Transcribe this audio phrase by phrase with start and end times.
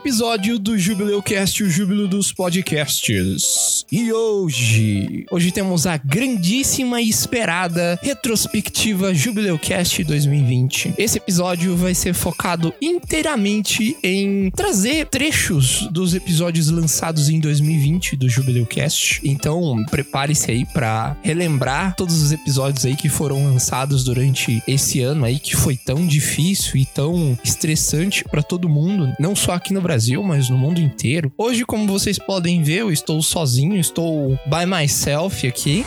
[0.00, 3.84] episódio do Jubileu Cast, o júbilo dos podcasts.
[3.92, 10.94] E hoje, hoje temos a grandíssima e esperada retrospectiva Jubileu Cast 2020.
[10.96, 18.26] Esse episódio vai ser focado inteiramente em trazer trechos dos episódios lançados em 2020 do
[18.26, 19.20] Jubileu Cast.
[19.22, 25.26] Então, prepare-se aí para relembrar todos os episódios aí que foram lançados durante esse ano
[25.26, 29.80] aí que foi tão difícil e tão estressante para todo mundo, não só aqui no
[29.80, 29.89] Brasil,
[30.22, 31.32] mas no mundo inteiro.
[31.36, 35.84] Hoje, como vocês podem ver, eu estou sozinho, estou by myself aqui.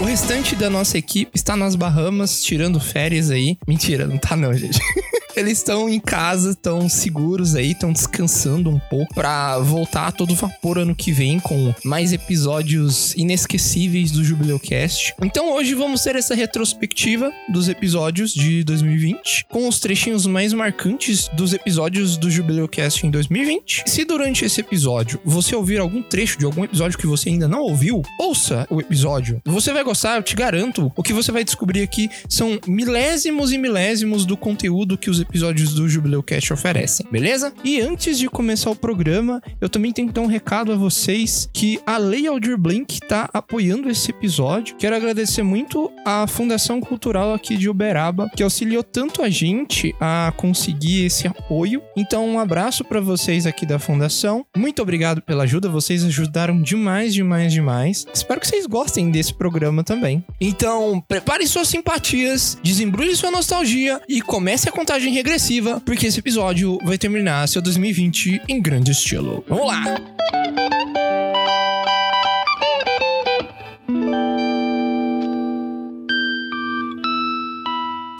[0.00, 3.56] O restante da nossa equipe está nas Bahamas, tirando férias aí.
[3.66, 4.78] Mentira, não tá não, gente.
[5.36, 10.34] Eles estão em casa, estão seguros aí, estão descansando um pouco pra voltar a todo
[10.34, 15.12] vapor ano que vem com mais episódios inesquecíveis do Jubileu Cast.
[15.20, 21.28] Então hoje vamos ter essa retrospectiva dos episódios de 2020, com os trechinhos mais marcantes
[21.28, 23.84] dos episódios do Jubileu Cast em 2020.
[23.86, 27.60] Se durante esse episódio você ouvir algum trecho de algum episódio que você ainda não
[27.60, 29.42] ouviu, ouça o episódio.
[29.44, 30.92] Você vai gostar, eu te garanto.
[30.94, 35.74] O que você vai descobrir aqui são milésimos e milésimos do conteúdo que os episódios
[35.74, 37.52] do Jubileu Cast oferecem, beleza?
[37.64, 41.48] E antes de começar o programa, eu também tenho que dar um recado a vocês
[41.52, 44.76] que a Lei Aldir Blanc tá apoiando esse episódio.
[44.76, 50.32] Quero agradecer muito à Fundação Cultural aqui de Uberaba, que auxiliou tanto a gente a
[50.36, 51.82] conseguir esse apoio.
[51.96, 54.44] Então, um abraço para vocês aqui da Fundação.
[54.56, 58.06] Muito obrigado pela ajuda, vocês ajudaram demais, demais, demais.
[58.12, 60.24] Espero que vocês gostem desse programa também.
[60.40, 66.78] Então, prepare suas simpatias, desembrulhe sua nostalgia e comece a contagem regressiva, porque esse episódio
[66.84, 69.44] vai terminar seu 2020 em grande estilo.
[69.48, 69.84] Vamos lá!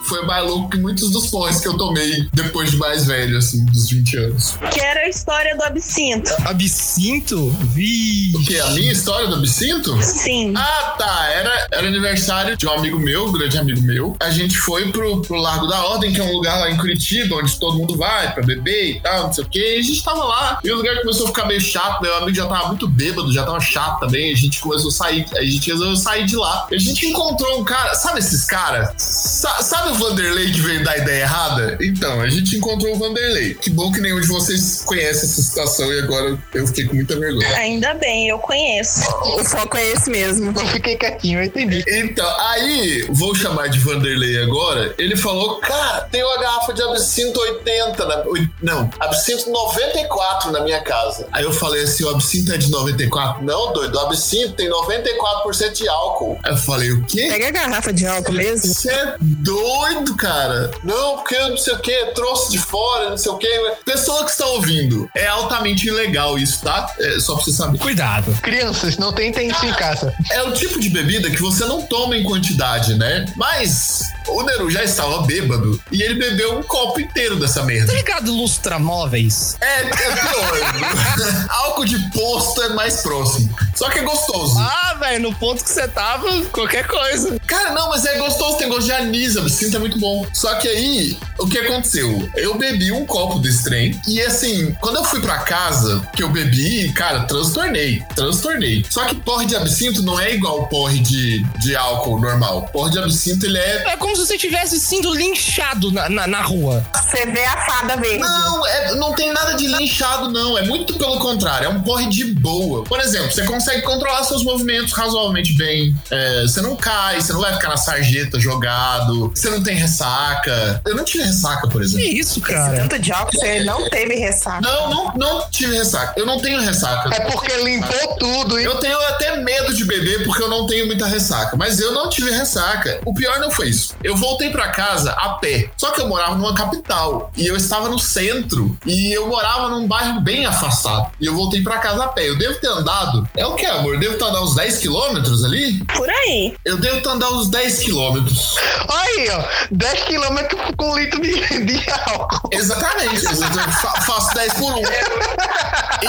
[0.07, 3.65] Foi mais louco que muitos dos porres que eu tomei depois de mais velho, assim,
[3.65, 4.57] dos 20 anos.
[4.71, 6.31] Que era a história do absinto.
[6.45, 7.49] Absinto?
[7.73, 8.31] Vi.
[8.35, 8.59] O que?
[8.59, 10.01] A minha história do absinto?
[10.03, 10.53] Sim.
[10.55, 11.29] Ah, tá.
[11.31, 14.15] Era, era aniversário de um amigo meu, um grande amigo meu.
[14.19, 17.37] A gente foi pro, pro Largo da Ordem, que é um lugar lá em Curitiba,
[17.37, 19.75] onde todo mundo vai pra beber e tal, não sei o quê.
[19.77, 20.59] E a gente tava lá.
[20.63, 22.01] E o lugar começou a ficar meio chato.
[22.01, 24.31] Meu amigo já tava muito bêbado, já tava chato também.
[24.31, 25.25] A gente começou a sair.
[25.35, 26.67] A gente resolveu sair de lá.
[26.71, 27.95] E a gente encontrou um cara.
[27.95, 28.93] Sabe esses caras?
[28.97, 31.77] Sa sabe o Vanderlei que veio dar ideia errada?
[31.81, 33.55] Então, a gente encontrou o Vanderlei.
[33.55, 37.17] Que bom que nenhum de vocês conhece essa situação e agora eu fiquei com muita
[37.17, 37.55] vergonha.
[37.57, 39.01] Ainda bem, eu conheço.
[39.39, 40.53] O foco é esse mesmo.
[40.57, 41.83] Eu fiquei quietinho, eu entendi.
[41.87, 44.93] Então, aí, vou chamar de Vanderlei agora.
[44.97, 48.23] Ele falou: Cara, tem uma garrafa de absinto 80, na,
[48.61, 51.27] não, absinto 94 na minha casa.
[51.31, 53.43] Aí eu falei assim: O absinto é de 94?
[53.43, 56.39] Não, doido, o absinto tem 94% de álcool.
[56.43, 57.27] Aí eu falei: O quê?
[57.29, 58.73] Pega a garrafa de álcool mesmo.
[58.73, 59.84] Você é doido,
[60.17, 60.71] cara.
[60.83, 63.47] Não, porque eu não sei o que, trouxe de fora, não sei o que.
[63.85, 66.93] Pessoa que está ouvindo, é altamente ilegal isso, tá?
[66.99, 67.77] É só pra você saber.
[67.77, 68.31] Cuidado.
[68.41, 70.13] Crianças, não tentem isso em casa.
[70.31, 73.25] É o tipo de bebida que você não toma em quantidade, né?
[73.35, 77.91] Mas o Neru já estava bêbado e ele bebeu um copo inteiro dessa merda.
[77.91, 79.57] Tá ligado lustramóveis?
[79.61, 81.47] É, é pior.
[81.49, 83.55] Álcool de posto é mais próximo.
[83.75, 84.57] Só que é gostoso.
[84.57, 87.39] Ah, velho, no ponto que você tava, qualquer coisa.
[87.45, 90.25] Cara, não, mas é gostoso, tem gosto de anis, absinto é muito bom.
[90.33, 92.29] Só que aí, o que aconteceu?
[92.35, 96.29] Eu bebi um copo desse trem e assim, quando eu fui pra casa, que eu
[96.29, 98.85] bebi, cara, transtornei, transtornei.
[98.89, 102.69] Só que porre de absinto não é igual porre de, de álcool normal.
[102.73, 103.93] Porre de absinto, ele é...
[103.93, 106.85] É como se você tivesse sido linchado na, na, na rua.
[106.93, 108.19] Você vê a fada verde.
[108.19, 110.57] Não, é- não tem nada de linchado, não.
[110.57, 111.65] É muito pelo contrário.
[111.65, 112.83] É um porre de boa.
[112.83, 115.95] Por exemplo, você consegue controlar seus movimentos razoavelmente bem.
[116.11, 119.31] É, você não cai, você não vai ficar na sarjeta jogado.
[119.33, 120.81] Você não tem ressaca.
[120.85, 122.07] Eu não tive ressaca, por Que exemplo.
[122.07, 122.77] isso, cara?
[122.77, 124.61] Tanto de álcool, você não teve ressaca.
[124.61, 126.13] Não, não, não tive ressaca.
[126.17, 127.13] Eu não tenho ressaca.
[127.13, 128.65] É porque limpou tudo, hein?
[128.65, 131.55] Eu tenho até medo de beber porque eu não tenho muita ressaca.
[131.57, 132.99] Mas eu não tive ressaca.
[133.05, 133.95] O pior não foi isso.
[134.03, 135.69] Eu voltei pra casa a pé.
[135.77, 137.31] Só que eu morava numa capital.
[137.35, 138.77] E eu estava no centro.
[138.85, 141.11] E eu morava num bairro bem afastado.
[141.19, 142.29] E eu voltei pra casa a pé.
[142.29, 143.27] Eu devo ter andado.
[143.35, 143.97] É o que, amor?
[143.99, 145.83] Devo estar andando uns 10 quilômetros ali?
[145.85, 146.55] Por aí.
[146.63, 148.55] Eu devo estar andando uns 10 quilômetros.
[148.87, 149.43] Aí, ó.
[149.71, 151.33] 10 quilômetros com um litro de,
[151.65, 152.49] de álcool.
[152.51, 153.25] Exatamente.
[153.25, 153.31] Eu
[153.71, 154.81] fa- faço 10 por 1.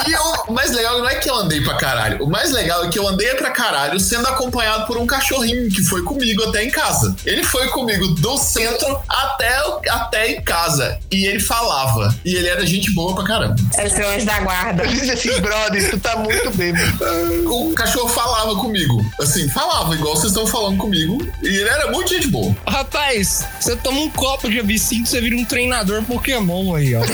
[0.07, 2.23] E eu- o mais legal não é que eu andei pra caralho.
[2.23, 5.81] O mais legal é que eu andei pra caralho sendo acompanhado por um cachorrinho que
[5.83, 7.15] foi comigo até em casa.
[7.25, 9.57] Ele foi comigo do centro até,
[9.89, 10.99] até em casa.
[11.11, 12.13] E ele falava.
[12.23, 13.55] E ele era gente boa pra caramba.
[13.77, 14.83] É seu anjo da guarda.
[14.83, 16.87] Eu disse assim, brother, tu tá muito bêbado.
[17.51, 19.03] O cachorro falava comigo.
[19.21, 21.17] Assim, falava igual vocês estão falando comigo.
[21.41, 22.55] E ele era muito gente boa.
[22.67, 27.01] Rapaz, você toma um copo de absinto, você vira um treinador Pokémon aí, ó.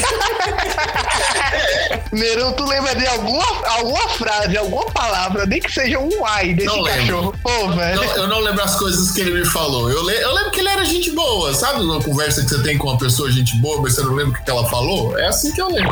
[2.12, 6.68] Neron, tu lembra de alguma, alguma frase, alguma palavra, nem que seja um ai desse
[6.68, 7.02] Não lembro.
[7.06, 7.36] cachorro?
[7.42, 7.96] Pô, velho.
[7.96, 9.90] Não, eu não lembro as coisas que ele me falou.
[9.90, 11.54] Eu, le- eu lembro que ele era gente boa.
[11.54, 14.40] Sabe uma conversa que você tem com uma pessoa gente boa, mas você não lembra
[14.40, 15.18] o que ela falou?
[15.18, 15.92] É assim que eu lembro.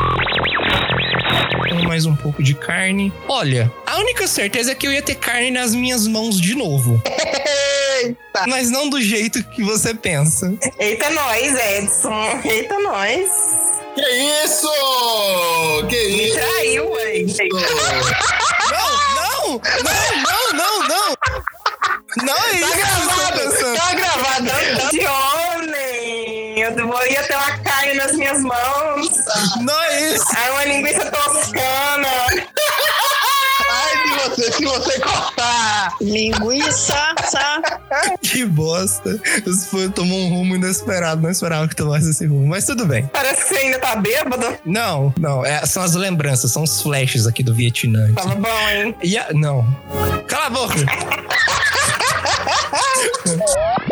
[1.86, 3.12] Mais um pouco de carne.
[3.28, 7.02] Olha, a única certeza é que eu ia ter carne nas minhas mãos de novo.
[8.02, 8.46] Eita.
[8.46, 10.52] Mas não do jeito que você pensa.
[10.78, 12.40] Eita, nós, Edson.
[12.44, 13.30] Eita, nós.
[13.94, 14.00] Que
[14.44, 14.68] isso?
[15.88, 16.34] Que Me isso?
[16.34, 17.24] traiu, ué.
[18.70, 21.16] Não, não, não, não, não, não.
[22.24, 23.76] Não é isso que você tá pensando.
[23.76, 24.90] Tá gravado.
[24.90, 26.60] De homem.
[26.60, 29.08] Eu ia ter uma carne nas minhas mãos.
[29.60, 30.26] Não é isso.
[30.36, 32.08] Aí uma linguiça toscana.
[34.12, 35.94] De você, se você cortar.
[36.00, 37.62] Linguiça, sa.
[38.20, 39.18] Que bosta.
[39.46, 41.22] Isso foi, tomou um rumo inesperado.
[41.22, 42.46] Não esperava que tomasse esse rumo.
[42.46, 43.08] Mas tudo bem.
[43.12, 44.46] Parece que você ainda tá bêbado.
[44.64, 45.44] Não, não.
[45.44, 48.12] é- são as lembranças, são os flashes aqui do Vietnã.
[48.14, 48.94] Tava bom, hein?
[49.02, 49.66] E a- não.
[50.26, 50.74] Cala a boca.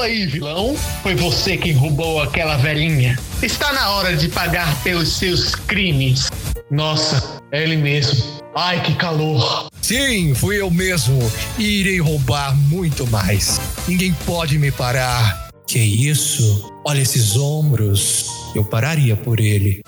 [0.00, 0.74] Aí, vilão.
[1.02, 3.18] Foi você quem roubou aquela velhinha.
[3.42, 6.30] Está na hora de pagar pelos seus crimes.
[6.70, 8.40] Nossa, é ele mesmo.
[8.56, 9.68] Ai, que calor.
[9.82, 11.18] Sim, fui eu mesmo.
[11.58, 13.60] E irei roubar muito mais.
[13.86, 15.50] Ninguém pode me parar.
[15.66, 16.72] Que isso?
[16.84, 18.26] Olha esses ombros.
[18.54, 19.82] Eu pararia por ele.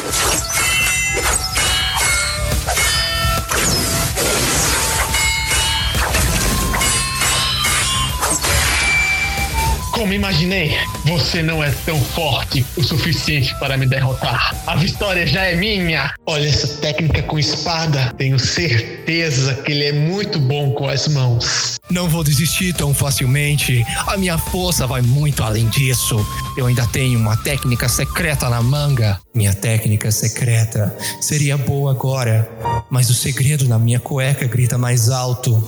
[10.02, 14.52] Como imaginei, você não é tão forte o suficiente para me derrotar.
[14.66, 16.12] A vitória já é minha.
[16.26, 18.12] Olha essa técnica com espada.
[18.19, 21.76] Tenho certeza que ele é muito bom com as mãos.
[21.88, 23.87] Não vou desistir tão facilmente.
[24.08, 26.16] A minha força vai muito além disso.
[26.56, 29.20] Eu ainda tenho uma técnica secreta na manga.
[29.32, 32.50] Minha técnica secreta seria boa agora,
[32.90, 35.62] mas o segredo na minha cueca grita mais alto.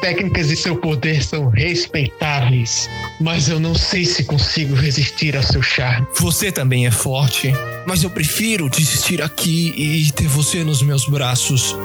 [0.00, 2.88] Técnicas e seu poder são respeitáveis.
[3.20, 6.06] Mas eu não sei se consigo resistir ao seu charme.
[6.18, 7.52] Você também é forte,
[7.86, 11.76] mas eu prefiro desistir aqui e ter você nos meus braços.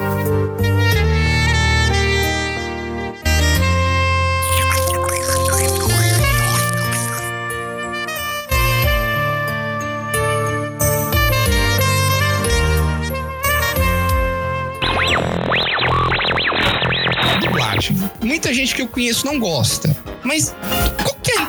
[18.56, 20.56] Gente que eu conheço não gosta, mas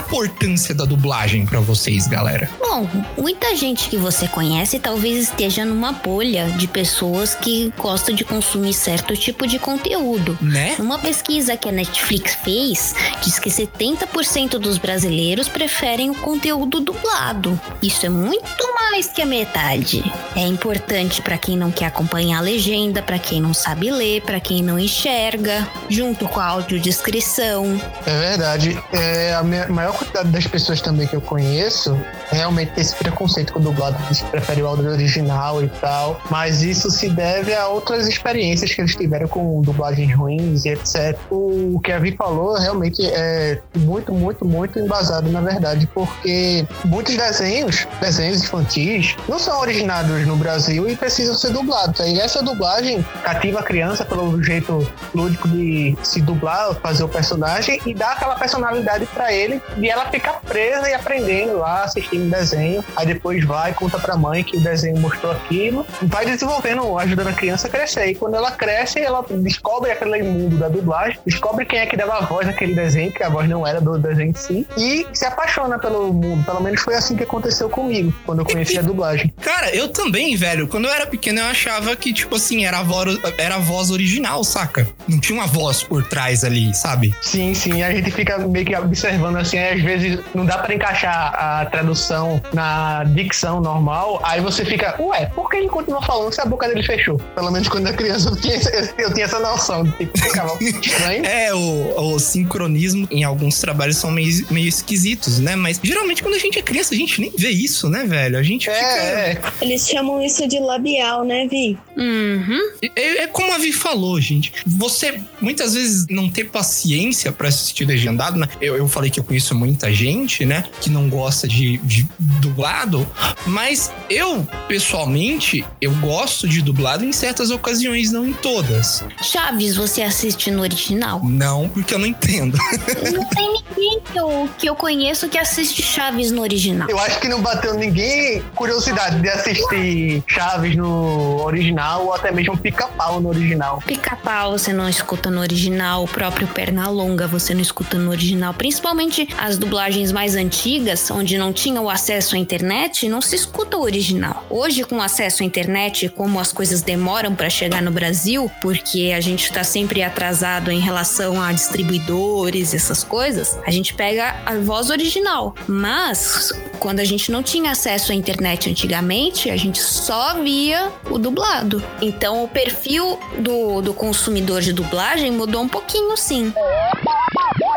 [0.07, 2.49] importância da dublagem pra vocês, galera?
[2.61, 2.89] Bom,
[3.19, 8.73] muita gente que você conhece talvez esteja numa bolha de pessoas que gostam de consumir
[8.73, 10.39] certo tipo de conteúdo.
[10.41, 10.77] Né?
[10.79, 17.61] Uma pesquisa que a Netflix fez diz que 70% dos brasileiros preferem o conteúdo dublado.
[17.83, 20.05] Isso é muito mais que a metade.
[20.37, 24.39] É importante para quem não quer acompanhar a legenda, para quem não sabe ler, para
[24.39, 27.81] quem não enxerga, junto com a audiodescrição.
[28.07, 28.79] É verdade.
[28.93, 31.99] É, a minha- maior quantidade das pessoas também que eu conheço
[32.31, 36.21] realmente tem esse preconceito com o dublado, eles preferem o áudio original e tal.
[36.31, 41.19] Mas isso se deve a outras experiências que eles tiveram com dublagens ruins e etc.
[41.31, 47.17] O que a Vi falou realmente é muito, muito, muito embasado, na verdade, porque muitos
[47.17, 52.01] desenhos, desenhos infantis, não são originados no Brasil e precisam ser dublados.
[52.01, 57.81] Aí essa dublagem cativa a criança pelo jeito lúdico de se dublar, fazer o personagem
[57.87, 62.31] e dá aquela personalidade pra ele e ela fica presa e aprendendo lá, assistindo o
[62.31, 62.85] desenho.
[62.97, 67.33] Aí depois vai, conta pra mãe que o desenho mostrou aquilo, vai desenvolvendo, ajudando a
[67.33, 68.07] criança a crescer.
[68.07, 72.19] E quando ela cresce, ela descobre aquele mundo da dublagem, descobre quem é que dava
[72.19, 75.25] a voz naquele desenho, que a voz não era do desenho em si, e se
[75.25, 76.45] apaixona pelo mundo.
[76.45, 79.33] Pelo menos foi assim que aconteceu comigo, quando eu conheci a dublagem.
[79.41, 80.67] Cara, eu também, velho.
[80.67, 83.93] Quando eu era pequeno, eu achava que, tipo assim, era a voz, era a voz
[83.93, 84.89] original, saca?
[85.07, 87.15] Não tinha uma voz por trás ali, sabe?
[87.23, 90.75] Sim, sim, a gente fica meio que observando assim, aí às vezes não dá pra
[90.75, 96.33] encaixar a tradução na dicção normal, aí você fica, ué, por que ele continua falando
[96.33, 97.19] se a boca dele fechou?
[97.35, 98.59] Pelo menos quando eu era criança eu tinha,
[98.99, 101.25] eu tinha essa noção, tipo, ficava estranho.
[101.25, 105.57] É, o, o sincronismo em alguns trabalhos são meio, meio esquisitos, né?
[105.57, 108.39] Mas geralmente quando a gente é criança, a gente nem vê isso, né, velho?
[108.39, 108.77] A gente fica.
[108.77, 109.41] É, é.
[109.61, 111.79] Eles chamam isso de labial, né, Vi?
[111.97, 112.61] Uhum.
[112.95, 114.53] É, é como a Vi falou, gente.
[114.67, 118.47] Você muitas vezes não ter paciência pra assistir legendado, né?
[118.61, 120.65] Eu, eu falei que eu conheço muita gente, né?
[120.81, 123.07] Que não gosta de, de dublado,
[123.47, 129.03] mas eu, pessoalmente, eu gosto de dublado em certas ocasiões, não em todas.
[129.23, 131.23] Chaves, você assiste no original?
[131.25, 132.59] Não, porque eu não entendo.
[133.13, 136.89] Não tem ninguém que eu, que eu conheço que assiste Chaves no original.
[136.89, 142.57] Eu acho que não bateu ninguém curiosidade de assistir Chaves no original ou até mesmo
[142.57, 143.83] Pica-Pau no original.
[143.87, 148.55] Pica-pau você não escuta no original, o próprio Pernalonga você não escuta no original.
[148.55, 153.77] Principalmente as dublagens mais antigas, onde não tinha o acesso à internet, não se escuta
[153.77, 154.45] o original.
[154.51, 159.21] Hoje, com acesso à internet, como as coisas demoram para chegar no Brasil, porque a
[159.21, 164.91] gente tá sempre atrasado em relação a distribuidores, essas coisas, a gente pega a voz
[164.91, 165.55] original.
[165.67, 171.19] Mas, quando a gente não tinha acesso à internet antigamente, a gente só via o
[171.19, 171.76] dublado.
[172.01, 176.53] Então, o perfil do, do consumidor de dublagem mudou um pouquinho, sim.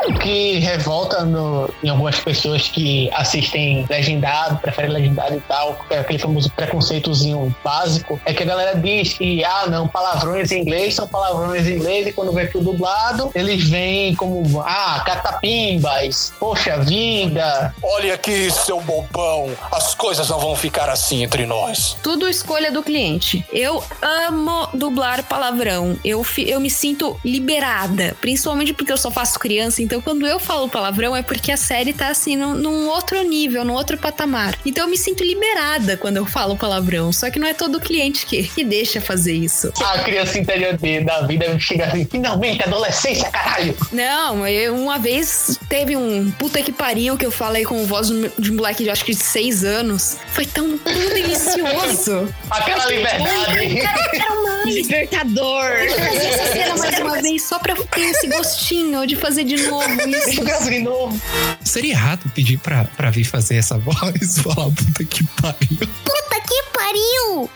[0.06, 5.98] O que revolta no- em algumas pessoas que assistem legendado, preferem legendado e tal, é
[5.98, 10.94] aquele famoso preconceitozinho básico, é que a galera diz que, ah, não, palavrões em inglês
[10.94, 16.78] são palavrões em inglês e quando vem pro dublado, eles vêm como, ah, catapimbas, poxa
[16.78, 19.50] vida, Olha aqui, seu bobão.
[19.72, 21.96] As coisas não vão ficar assim entre nós.
[22.02, 23.44] Tudo escolha do cliente.
[23.52, 25.96] Eu amo dublar palavrão.
[26.04, 29.82] Eu, fi- eu me sinto liberada, principalmente porque eu só faço criança.
[29.90, 33.64] Então, quando eu falo palavrão, é porque a série tá assim num, num outro nível,
[33.64, 34.56] num outro patamar.
[34.64, 37.12] Então, eu me sinto liberada quando eu falo palavrão.
[37.12, 39.72] Só que não é todo cliente que, que deixa fazer isso.
[39.84, 43.76] a criança interior de- da vida chega assim, finalmente, adolescência, caralho.
[43.90, 48.06] Não, eu, uma vez teve um puta que pariu que eu falei com voz
[48.38, 50.18] de um- moleque de acho que de seis anos.
[50.28, 52.32] Foi tão, tão delicioso.
[52.48, 53.74] Aquela liberdade.
[54.12, 54.60] Quero mais.
[54.70, 55.64] Libertador.
[55.64, 59.56] Eu fazer essa cena mais uma vez, só pra ter esse gostinho de fazer de
[59.66, 60.40] novo Deixa isso.
[60.40, 61.20] eu gravar de novo.
[61.64, 65.78] Seria errado pedir pra, pra vir fazer essa voz, falar puta que pariu.
[65.78, 67.50] Puta que pariu!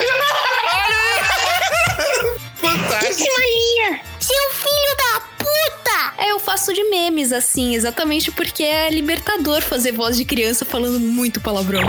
[2.57, 3.29] Fantástico.
[3.39, 4.01] Maria!
[4.21, 6.25] Seu filho da puta!
[6.25, 10.99] É, eu faço de memes, assim, exatamente porque é libertador fazer voz de criança falando
[10.99, 11.83] muito palavrão.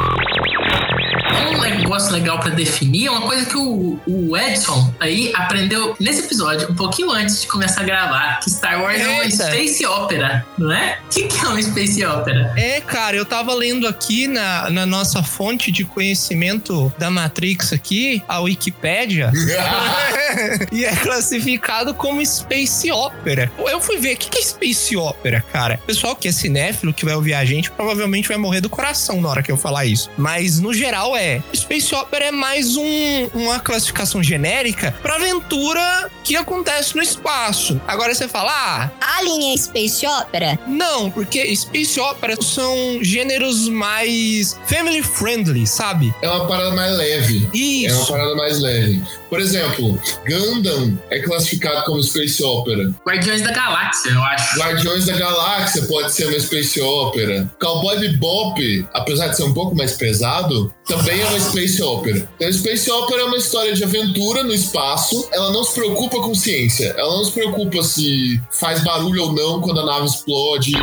[1.36, 6.22] Um negócio legal pra definir é uma coisa que o, o Edson aí aprendeu nesse
[6.22, 9.52] episódio, um pouquinho antes de começar a gravar, que Star Wars é uma Eita.
[9.52, 11.00] space opera, não é?
[11.06, 12.54] O que, que é uma space opera?
[12.56, 18.22] É, cara, eu tava lendo aqui na, na nossa fonte de conhecimento da Matrix aqui,
[18.28, 19.32] a Wikipédia,
[20.72, 23.52] e é classificado como Space Opera.
[23.58, 25.80] Eu fui ver, o que que é Space Opera, cara?
[25.86, 29.30] Pessoal que é cinéfilo, que vai ouvir a gente, provavelmente vai morrer do coração na
[29.30, 30.10] hora que eu falar isso.
[30.18, 31.25] Mas, no geral, é.
[31.56, 37.80] Space Opera é mais um- uma classificação genérica pra aventura que acontece no espaço.
[37.88, 40.58] Agora você fala, ah, Alien é Space Opera?
[40.68, 46.14] não, porque Space Opera são gêneros mais family friendly, sabe?
[46.22, 47.38] É uma parada mais leve.
[47.54, 48.08] É uma Isso.
[48.12, 49.02] parada mais leve.
[49.30, 52.94] Por exemplo, Gundam é classificado como Space Opera.
[53.06, 54.60] Guardiões da Galáxia, eu acho.
[54.60, 57.52] Guardiões da Galáxia pode ser uma Space Opera.
[57.60, 62.30] Cowboy Bebop, apesar de ser um pouco mais pesado, também é uma Space Opera.
[62.36, 65.28] Então, Space Opera é uma história de aventura no espaço.
[65.32, 66.94] Ela não se preocupa com ciência.
[66.98, 70.74] Ela não se preocupa se faz barulho ou não quando a nave explode.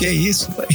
[0.00, 0.66] Que é isso, pai?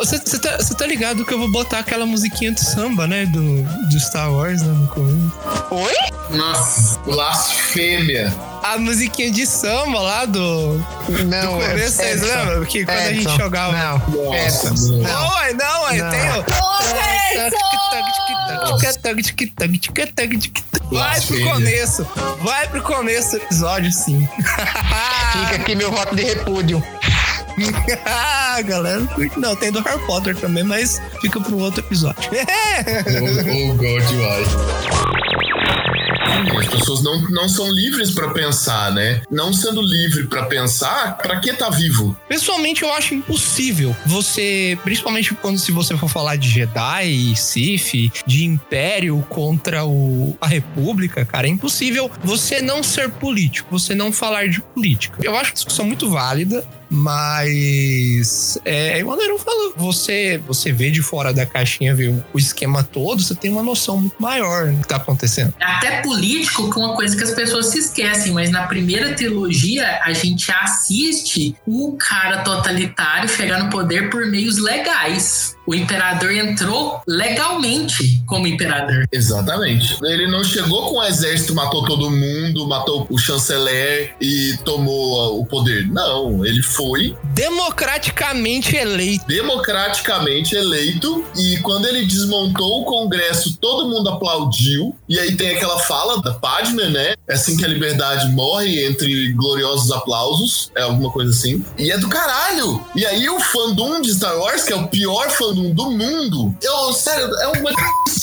[0.00, 3.26] Você tá, tá, ligado que eu vou botar aquela musiquinha do samba, né?
[3.26, 5.32] Do, do Star Wars lá no começo.
[5.70, 6.36] Oi?
[6.36, 8.34] Nossa, blasfêmia.
[8.68, 10.74] A musiquinha de samba lá do.
[11.26, 12.64] Não, do começo, vocês lembram?
[12.66, 13.72] Que quando a gente jogava.
[13.72, 15.28] Não, Nossa, não.
[15.36, 16.44] Ué, não, ué, tem o.
[20.90, 22.06] Vai pro começo,
[22.42, 24.28] vai pro começo do episódio, sim.
[24.36, 26.82] Fica aqui meu voto de repúdio.
[28.06, 29.02] Ah, galera,
[29.36, 29.56] não.
[29.56, 32.30] Tem do Harry Potter também, mas fica pro outro episódio.
[33.20, 35.27] Oh, oh God,
[36.58, 39.22] As pessoas não, não são livres pra pensar, né?
[39.30, 42.16] Não sendo livre pra pensar, pra que tá vivo?
[42.28, 48.44] Pessoalmente, eu acho impossível você, principalmente quando se você for falar de Jedi, Sith, de
[48.44, 54.48] Império contra o, a República, cara, é impossível você não ser político, você não falar
[54.48, 55.18] de política.
[55.22, 61.02] Eu acho uma discussão muito válida, mas é igual o falou, você, você vê de
[61.02, 64.80] fora da caixinha, vê o, o esquema todo, você tem uma noção muito maior do
[64.80, 65.52] que tá acontecendo.
[65.60, 70.00] Até político, que é uma coisa que as pessoas se esquecem, mas na primeira trilogia
[70.02, 75.57] a gente assiste o cara totalitário chegar no poder por meios legais.
[75.68, 79.06] O imperador entrou legalmente como imperador.
[79.12, 79.98] Exatamente.
[80.02, 85.44] Ele não chegou com o exército, matou todo mundo, matou o chanceler e tomou o
[85.44, 85.86] poder.
[85.88, 89.26] Não, ele foi Democraticamente eleito.
[89.26, 94.96] democraticamente eleito e quando ele desmontou o Congresso, todo mundo aplaudiu.
[95.06, 97.12] E aí tem aquela fala da Padme, né?
[97.28, 101.62] É assim que a liberdade morre entre gloriosos aplausos, é alguma coisa assim.
[101.76, 102.82] E é do caralho.
[102.96, 106.92] E aí o fandom de Star Wars, que é o pior fandom do mundo, eu,
[106.92, 107.72] sério, é uma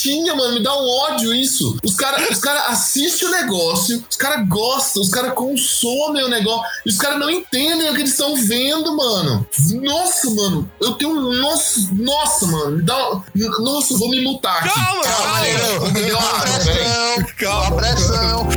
[0.06, 1.78] tinha, mano, me dá um ódio isso.
[1.84, 6.64] Os caras os cara assistem o negócio, os caras gostam, os caras consomem o negócio,
[6.86, 9.48] e os caras não entendem o que eles estão vendo, mano.
[9.82, 11.34] Nossa, mano, eu tenho um.
[11.42, 12.96] Nossa, nossa, mano, me dá.
[13.60, 14.70] Nossa, eu vou me mutar aqui.
[14.70, 15.46] Calma, calma.
[15.46, 16.66] gente, vou beber uma água, peraí.
[16.66, 18.48] Pressão, calma, pressão.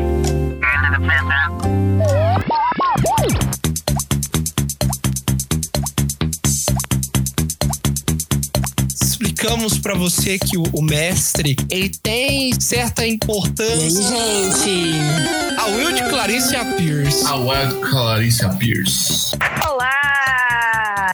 [9.39, 14.03] Explicamos pra você que o, o mestre ele tem certa importância.
[14.03, 14.99] Gente,
[15.57, 17.25] A Will de Clarice Pierce.
[17.25, 19.31] A Wild Clarissa Pierce.
[19.65, 19.98] olá!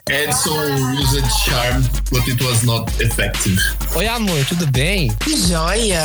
[0.07, 1.81] Edson used charm,
[2.11, 3.59] but it was not effective.
[3.95, 5.11] Oi, amor, tudo bem?
[5.23, 5.99] Que joia!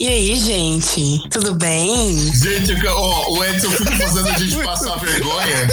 [0.00, 1.20] E aí, gente?
[1.28, 2.16] Tudo bem?
[2.34, 5.68] Gente, eu ó, o Edson fica fazendo a gente passar vergonha.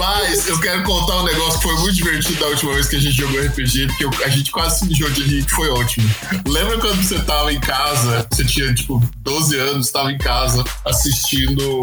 [0.00, 3.00] Mas eu quero contar um negócio que foi muito divertido da última vez que a
[3.00, 6.10] gente jogou RPG, porque eu- a gente quase se mijou de rir, foi ótimo.
[6.48, 11.80] Lembra quando você tava em casa, você tinha tipo 12 anos, tava em casa assistindo,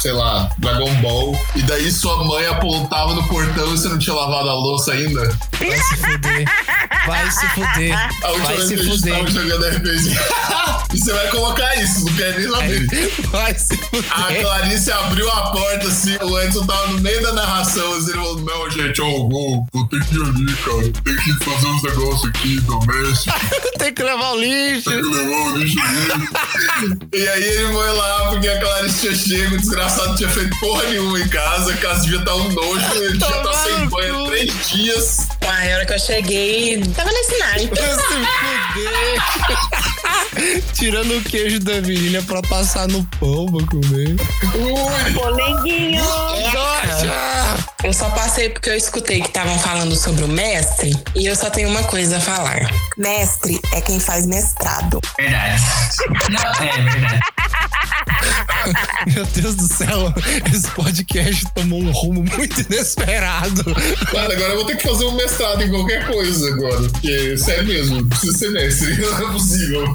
[0.00, 4.11] sei lá, Dragon Ball, e daí sua mãe apontava no portão e você não tinha
[4.12, 5.22] lavado a louça ainda?
[5.58, 6.44] Vai se fuder.
[7.06, 8.10] Vai se fuder.
[8.22, 9.14] A última Vai vez se que a gente fuder.
[9.16, 10.10] tava jogando RPG.
[10.94, 13.12] e você vai colocar isso, não quer nem saber.
[13.30, 13.74] Vai se
[14.10, 14.42] A fuder.
[14.42, 18.40] Clarice abriu a porta assim, o Edson tava no meio da narração, assim, ele falou,
[18.40, 22.24] não, gente, ó, vou, vou ter que ir ali, cara, tem que fazer uns negócios
[22.30, 23.32] aqui, domésticos,
[23.78, 24.90] Tem que levar o lixo.
[24.90, 26.98] tem que levar o lixo ali.
[27.14, 30.84] e aí ele foi lá, porque a Clarice tinha chego, o desgraçado tinha feito porra
[30.84, 33.90] nenhuma em casa, a casa devia estar um nojo, ele já tá Tomar sem no
[34.02, 35.28] banho três dias.
[35.42, 37.74] A hora que eu cheguei, tava nesse naipe.
[37.78, 38.02] Vai se
[38.72, 39.22] fuder.
[40.72, 44.16] Tirando o queijo da virilha pra passar no pão pra comer.
[44.54, 46.02] Ui, Polenguinho.
[46.02, 47.72] Nossa!
[47.84, 51.50] Eu só passei porque eu escutei que estavam falando sobre o mestre e eu só
[51.50, 52.70] tenho uma coisa a falar.
[52.96, 55.00] Mestre é quem faz mestrado.
[55.18, 55.62] Verdade.
[56.30, 57.20] Não, é verdade.
[59.12, 60.14] Meu Deus do céu,
[60.54, 63.64] esse podcast tomou um rumo muito inesperado.
[64.10, 67.64] Cara, agora eu vou ter que fazer um mestrado em qualquer coisa agora, porque, sério
[67.66, 69.94] mesmo, preciso ser mestre, não é possível,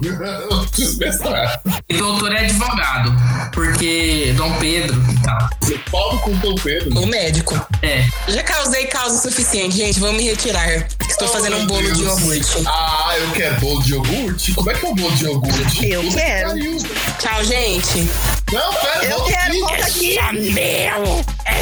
[0.50, 1.62] eu preciso mestrar.
[1.88, 3.16] E doutor é advogado,
[3.54, 5.50] porque Dom Pedro e tal.
[5.62, 7.00] Você Paulo com o Dom Pedro.
[7.00, 7.56] O médico.
[7.82, 8.06] É.
[8.28, 10.00] Já causei causa suficiente, gente.
[10.00, 10.68] Vou me retirar.
[11.08, 12.20] Estou Oh, fazendo um bolo de Deus.
[12.20, 12.63] iogurte.
[12.68, 14.54] Ah, eu quero bolo de iogurte?
[14.54, 15.90] Como é que é o bolo de iogurte?
[15.90, 16.50] Eu que quero.
[16.50, 16.78] pariu.
[17.20, 17.67] Tchau, gente.
[18.54, 19.60] Não, pera, Eu quero, aqui.
[19.60, 20.18] volta aqui.
[20.18, 21.60] É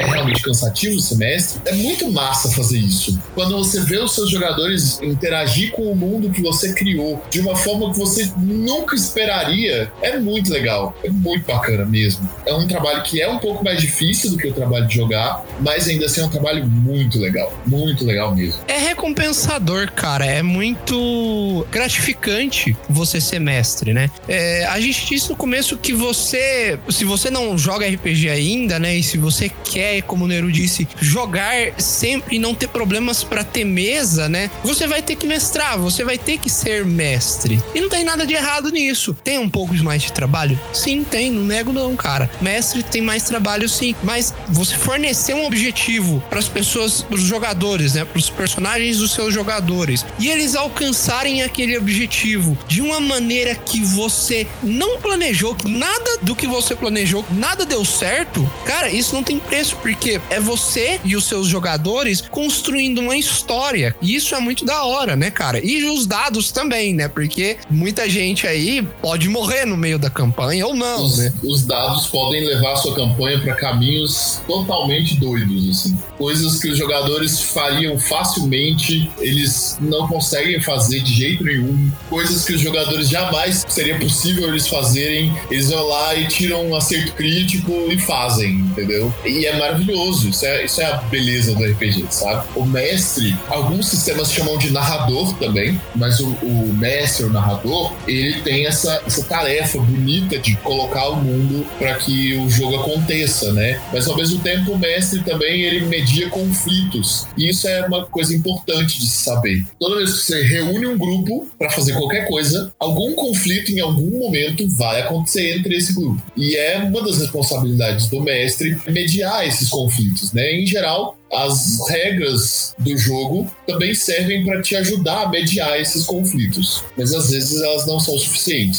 [0.00, 1.60] realmente cansativo o semestre.
[1.66, 3.18] É muito massa fazer isso.
[3.34, 7.54] Quando você vê os seus jogadores interagir com o mundo que você criou de uma
[7.56, 10.96] forma que você nunca esperaria, é muito legal.
[11.04, 12.28] É muito bacana mesmo.
[12.46, 15.44] É um trabalho que é um pouco mais difícil do que o trabalho de jogar,
[15.60, 17.52] mas ainda assim é um trabalho muito legal.
[17.66, 18.60] Muito legal mesmo.
[18.68, 20.24] É recompensador, cara.
[20.24, 24.10] É muito gratificante você ser mestre, né?
[24.28, 28.96] É, a gente disse no começo que você, se você não joga RPG ainda, né?
[28.96, 33.24] E se você quer quer, como o Nero disse, jogar sempre e não ter problemas
[33.24, 34.48] pra ter mesa, né?
[34.62, 37.60] Você vai ter que mestrar, você vai ter que ser mestre.
[37.74, 39.16] E não tem nada de errado nisso.
[39.24, 40.58] Tem um pouco mais de trabalho?
[40.72, 42.30] Sim, tem, não nego não, cara.
[42.40, 47.94] Mestre tem mais trabalho sim, mas você fornecer um objetivo para as pessoas, os jogadores,
[47.94, 53.54] né, para os personagens dos seus jogadores, e eles alcançarem aquele objetivo de uma maneira
[53.54, 59.14] que você não planejou, que nada do que você planejou, nada deu certo, cara, isso
[59.14, 63.94] não tem preço, porque é você e os seus jogadores construindo uma história.
[64.00, 65.64] E isso é muito da hora, né, cara?
[65.64, 67.08] E os dados também, né?
[67.08, 71.32] Porque muita gente aí pode morrer no meio da campanha ou não, Os, né?
[71.42, 75.98] os dados podem levar a sua campanha para caminhos totalmente doidos, assim.
[76.18, 81.90] Coisas que os jogadores fariam facilmente, eles não conseguem fazer de jeito nenhum.
[82.08, 86.76] Coisas que os jogadores jamais seria possível eles fazerem, eles vão lá e tiram um
[86.76, 89.12] acerto crítico e fazem, entendeu?
[89.24, 92.48] E é maravilhoso, isso é, isso é a beleza do RPG, sabe?
[92.56, 98.40] O mestre, alguns sistemas chamam de narrador também, mas o, o mestre, o narrador, ele
[98.40, 103.80] tem essa, essa tarefa bonita de colocar o mundo para que o jogo aconteça, né?
[103.92, 107.26] Mas ao mesmo tempo o mestre também ele media conflitos.
[107.36, 109.64] E isso é uma coisa importante de se saber.
[109.78, 114.18] Toda vez que você reúne um grupo para fazer qualquer coisa, algum conflito em algum
[114.18, 116.22] momento vai acontecer entre esse grupo.
[116.36, 120.52] E é uma das responsabilidades do mestre mediar esses conflitos, né?
[120.52, 126.84] Em geral, as regras do jogo também servem para te ajudar a mediar esses conflitos,
[126.96, 128.78] mas às vezes elas não são suficientes.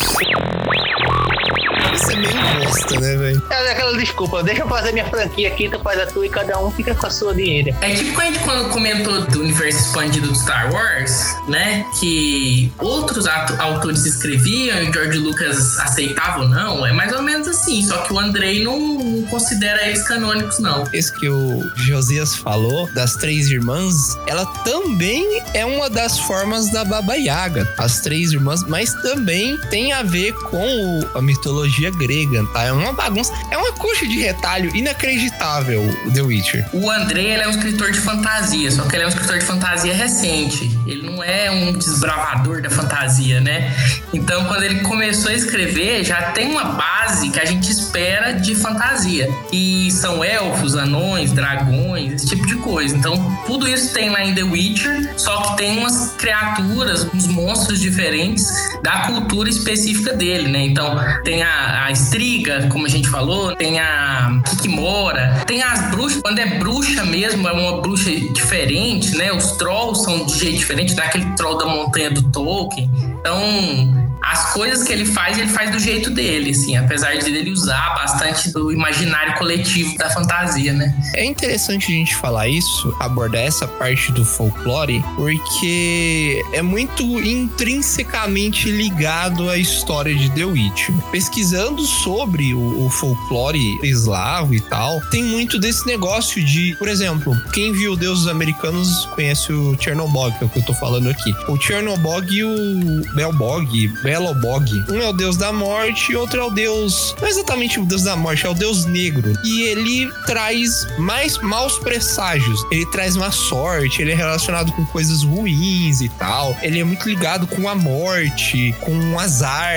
[1.93, 3.41] Isso é meio bosta, né, velho?
[3.49, 6.59] É aquela desculpa, deixa eu fazer minha franquia aqui, tu faz a tua e cada
[6.59, 7.75] um fica com a sua dinheiro.
[7.81, 11.85] É tipo quando a gente quando comentou do universo expandido do Star Wars, né?
[11.99, 16.85] Que outros autores escreviam e o George Lucas aceitava ou não.
[16.85, 17.83] É mais ou menos assim.
[17.85, 20.83] Só que o Andrei não, não considera eles canônicos, não.
[20.93, 23.95] Esse que o Josias falou, das três irmãs,
[24.27, 27.71] ela também é uma das formas da Baba Yaga.
[27.77, 30.65] As três irmãs, mas também tem a ver com
[31.01, 32.63] o- a mitologia grega, tá?
[32.63, 36.65] É uma bagunça, é uma coxa de retalho inacreditável, o The Witcher.
[36.73, 39.45] O Andrei ele é um escritor de fantasia, só que ele é um escritor de
[39.45, 40.71] fantasia recente.
[40.85, 43.73] Ele não é um desbravador da fantasia, né?
[44.13, 48.55] Então, quando ele começou a escrever, já tem uma base que a gente espera de
[48.55, 49.27] fantasia.
[49.51, 52.95] E são elfos, anões, dragões, esse tipo de coisa.
[52.95, 53.13] Então,
[53.45, 58.45] tudo isso tem lá em The Witcher, só que tem umas criaturas, uns monstros diferentes
[58.81, 60.65] da cultura específica dele, né?
[60.65, 66.21] Então, tem a, a estriga, como a gente falou, tem a Kikimora, tem as bruxas,
[66.21, 69.31] quando é bruxa mesmo, é uma bruxa diferente, né?
[69.33, 72.89] Os trolls são de jeito diferente, daquele troll da montanha do Tolkien.
[73.19, 77.51] Então, as coisas que ele faz, ele faz do jeito dele, assim, apesar de ele
[77.51, 80.95] usar bastante do imaginário coletivo da fantasia, né?
[81.13, 88.71] É interessante a gente falar isso, abordar essa parte do folclore, porque é muito intrinsecamente
[88.71, 90.95] ligado à história de The Witcher.
[91.11, 97.35] Pesquisando sobre o, o folclore eslavo e tal, tem muito desse negócio de, por exemplo,
[97.51, 101.33] quem viu Deuses Americanos conhece o Chernobog, que é o que eu tô falando aqui.
[101.49, 104.85] O Chernobog e o Belbog, Belobog.
[104.89, 107.15] Um é o deus da morte e outro é o deus.
[107.19, 109.33] Não é exatamente o deus da morte, é o deus negro.
[109.43, 112.63] E ele traz mais maus presságios.
[112.69, 116.55] Ele traz má sorte, ele é relacionado com coisas ruins e tal.
[116.61, 119.73] Ele é muito ligado com a morte, com o azar.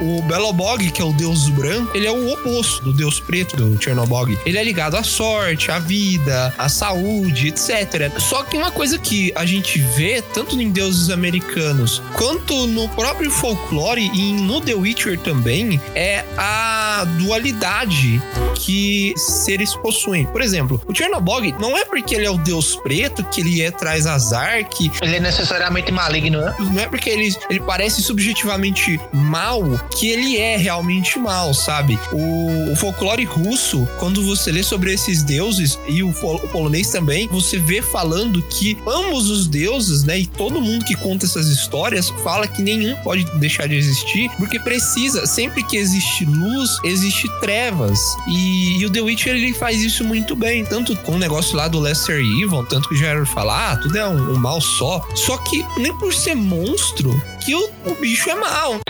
[0.00, 3.82] O Belobog, que é o deus branco, ele é o oposto do deus preto do
[3.82, 4.38] Chernobog.
[4.46, 8.16] Ele é ligado à sorte, à vida, à saúde, etc.
[8.20, 13.32] Só que uma coisa que a gente vê, tanto em deuses americanos quanto no próprio
[13.32, 18.20] folclore e no The Witcher também, é a dualidade
[18.54, 20.26] que seres possuem.
[20.26, 23.70] Por exemplo, o Chernobog não é porque ele é o deus preto que ele é
[23.70, 26.54] traz azar, que Ele é necessariamente maligno, né?
[26.58, 29.62] não é porque ele, ele parece subjetivamente mal
[29.96, 31.98] que ele é realmente mal, sabe?
[32.12, 37.28] O, o folclore russo, quando você lê sobre esses deuses e o, o polonês também,
[37.28, 42.10] você vê falando que ambos os deuses, né, e todo mundo que conta essas histórias
[42.22, 47.98] fala que nenhum pode deixar de existir, porque precisa, sempre que existe luz, existe trevas.
[48.28, 51.68] E, e o The Witcher ele faz isso muito bem, tanto com o negócio lá
[51.68, 55.06] do Lesser Evil, tanto que já era falar, ah, tudo é um, um mal só.
[55.14, 58.80] Só que nem por ser monstro que o, o bicho é mal.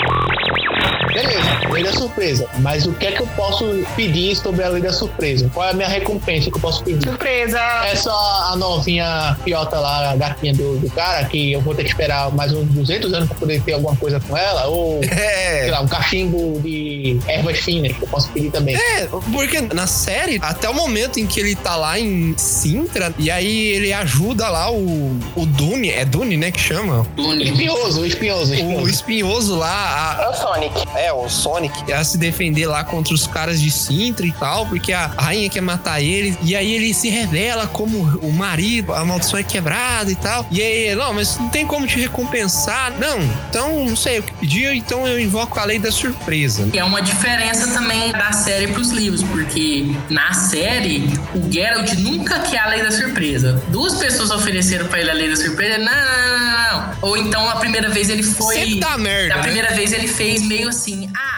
[1.13, 2.47] Beleza, lei da surpresa.
[2.59, 3.65] Mas o que é que eu posso
[3.97, 5.51] pedir sobre a lei da surpresa?
[5.53, 7.03] Qual é a minha recompensa que eu posso pedir?
[7.09, 7.59] Surpresa!
[7.87, 11.83] É só a novinha piota lá, a gatinha do, do cara, que eu vou ter
[11.85, 14.67] que esperar mais uns 200 anos pra poder ter alguma coisa com ela?
[14.67, 15.63] Ou, É.
[15.63, 18.75] sei lá, um cachimbo de ervas finas que eu posso pedir também.
[18.77, 23.31] É, porque na série, até o momento em que ele tá lá em Sintra, e
[23.31, 27.07] aí ele ajuda lá o, o Dune, é Dune, né, que chama?
[27.41, 28.89] Espinhoso, espinhoso, O espinhoso.
[28.89, 30.81] espinhoso lá, a- É o Sonic.
[31.01, 34.93] É, o Sonic, a se defender lá contra os caras de Sintra e tal, porque
[34.93, 39.39] a rainha quer matar ele, e aí ele se revela como o marido, a maldição
[39.39, 43.85] é quebrada e tal, e aí, não, mas não tem como te recompensar, não, então,
[43.85, 46.69] não sei o que pediu, então eu invoco a lei da surpresa.
[46.73, 52.59] É uma diferença também da série pros livros, porque na série o Geralt nunca quer
[52.59, 53.63] a lei da surpresa.
[53.69, 56.95] Duas pessoas ofereceram pra ele a lei da surpresa, não, não, não, não.
[57.03, 58.57] Ou então a primeira vez ele foi.
[58.57, 59.43] Sempre dá merda, A né?
[59.43, 61.30] primeira vez ele fez meio assim, ah,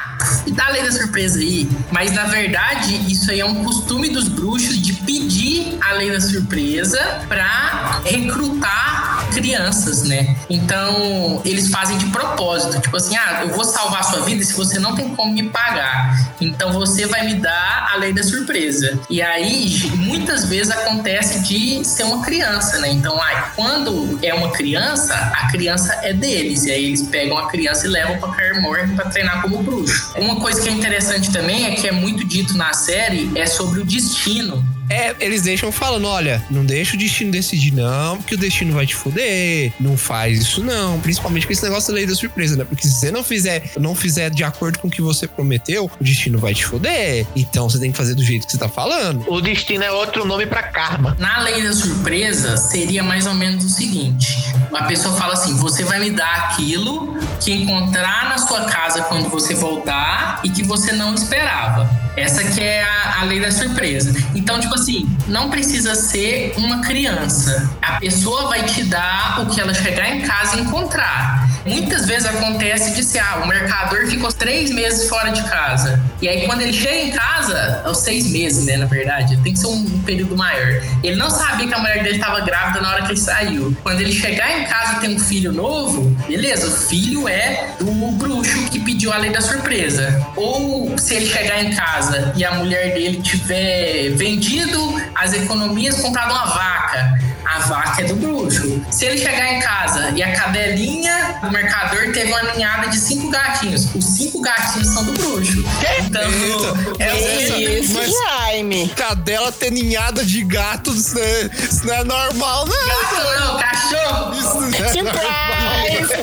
[0.47, 1.69] me dá a lei da surpresa aí.
[1.91, 6.21] Mas na verdade, isso aí é um costume dos bruxos de pedir a lei da
[6.21, 10.37] surpresa pra recrutar crianças, né?
[10.49, 14.53] Então, eles fazem de propósito, tipo assim, ah, eu vou salvar a sua vida se
[14.53, 16.33] você não tem como me pagar.
[16.41, 18.99] Então você vai me dar a lei da surpresa.
[19.09, 22.91] E aí, muitas vezes acontece de ser uma criança, né?
[22.91, 26.65] Então, ai, quando é uma criança, a criança é deles.
[26.65, 30.12] E aí eles pegam a criança e levam pra Kaer Morhen pra treinar como bruxo.
[30.17, 33.81] Uma coisa que é interessante também é que é muito dito na série é sobre
[33.81, 34.65] o destino.
[34.91, 38.87] É, eles deixam falando, olha, não deixa o destino decidir não, porque o destino vai
[38.87, 42.65] te foder, não faz isso não, principalmente com esse negócio da lei da surpresa, né?
[42.65, 46.05] Porque se você não fizer, não fizer de acordo com o que você prometeu, o
[46.05, 47.27] destino vai te foder.
[47.35, 49.25] Então você tem que fazer do jeito que você tá falando.
[49.29, 51.17] O destino é outro nome pra karma.
[51.19, 55.85] Na lei da surpresa, seria mais ou menos o seguinte: a pessoa fala assim, você
[55.85, 60.93] vai me dar aquilo que encontrar na sua casa quando você voltar e que você
[60.93, 61.89] não esperava.
[62.17, 64.15] Essa que é a, a lei da surpresa.
[64.35, 64.82] Então, tipo assim,
[65.29, 67.71] não precisa ser uma criança.
[67.81, 71.49] A pessoa vai te dar o que ela chegar em casa e encontrar.
[71.65, 76.01] Muitas vezes acontece de ser, ah, o mercador ficou três meses fora de casa.
[76.21, 79.59] E aí, quando ele chega em casa, aos seis meses, né, na verdade, tem que
[79.59, 80.83] ser um período maior.
[81.03, 83.77] Ele não sabia que a mulher dele estava grávida na hora que ele saiu.
[83.83, 87.93] Quando ele chegar em casa e tem um filho novo, beleza, o filho é do
[88.13, 90.27] bruxo que pediu a lei da surpresa.
[90.37, 96.33] Ou se ele chegar em casa e a mulher dele tiver vendido as economias, comprado
[96.33, 97.32] uma vaca.
[97.55, 98.83] A vaca é do bruxo.
[98.91, 103.29] Se ele chegar em casa e a cadelinha do mercador teve uma ninhada de cinco
[103.31, 105.63] gatinhos, os cinco gatinhos são do bruxo.
[106.01, 107.95] Então, Eita, é essa- isso.
[107.95, 108.89] mas- Jaime.
[108.97, 112.87] Cadela ter ninhada de gato, isso não é, isso não é normal, não.
[112.89, 114.35] Gato não, cachorro!
[114.35, 116.23] Isso não é Surprise!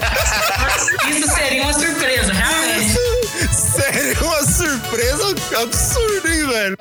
[1.19, 2.99] Isso seria uma surpresa, realmente.
[3.53, 6.77] Sério, uma surpresa absurda, hein, velho?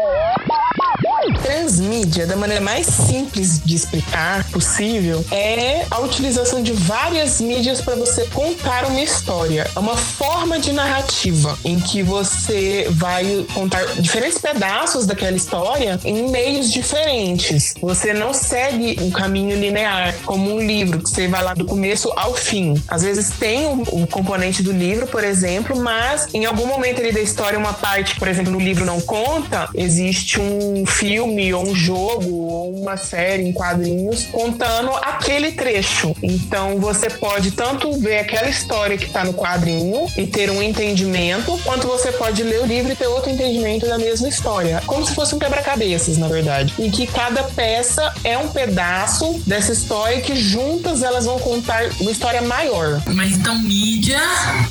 [1.42, 7.96] Transmídia, da maneira mais simples de explicar possível, é a utilização de várias mídias para
[7.96, 9.68] você contar uma história.
[9.74, 16.31] É uma forma de narrativa em que você vai contar diferentes pedaços daquela história em
[16.31, 17.74] meios diferentes.
[17.81, 22.12] Você não segue um caminho linear, como um livro, que você vai lá do começo
[22.16, 22.81] ao fim.
[22.87, 27.12] Às vezes tem um, um componente do livro, por exemplo, mas em algum momento ali
[27.12, 31.74] da história, uma parte, por exemplo, no livro não conta, existe um filme ou um
[31.74, 36.14] jogo ou uma série em quadrinhos contando aquele trecho.
[36.22, 41.58] Então você pode tanto ver aquela história que está no quadrinho e ter um entendimento,
[41.64, 44.82] quanto você pode ler o livro e ter outro entendimento da mesma história.
[44.86, 46.74] Como se fosse um quebra-cabeças, na verdade.
[46.78, 52.10] E que cada peça é um pedaço dessa história que juntas elas vão contar uma
[52.10, 53.02] história maior.
[53.06, 54.20] Mas então, mídia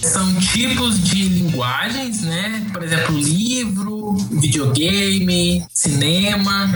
[0.01, 2.65] são tipos de linguagens, né?
[2.73, 6.26] Por exemplo, livro, videogame, cinema,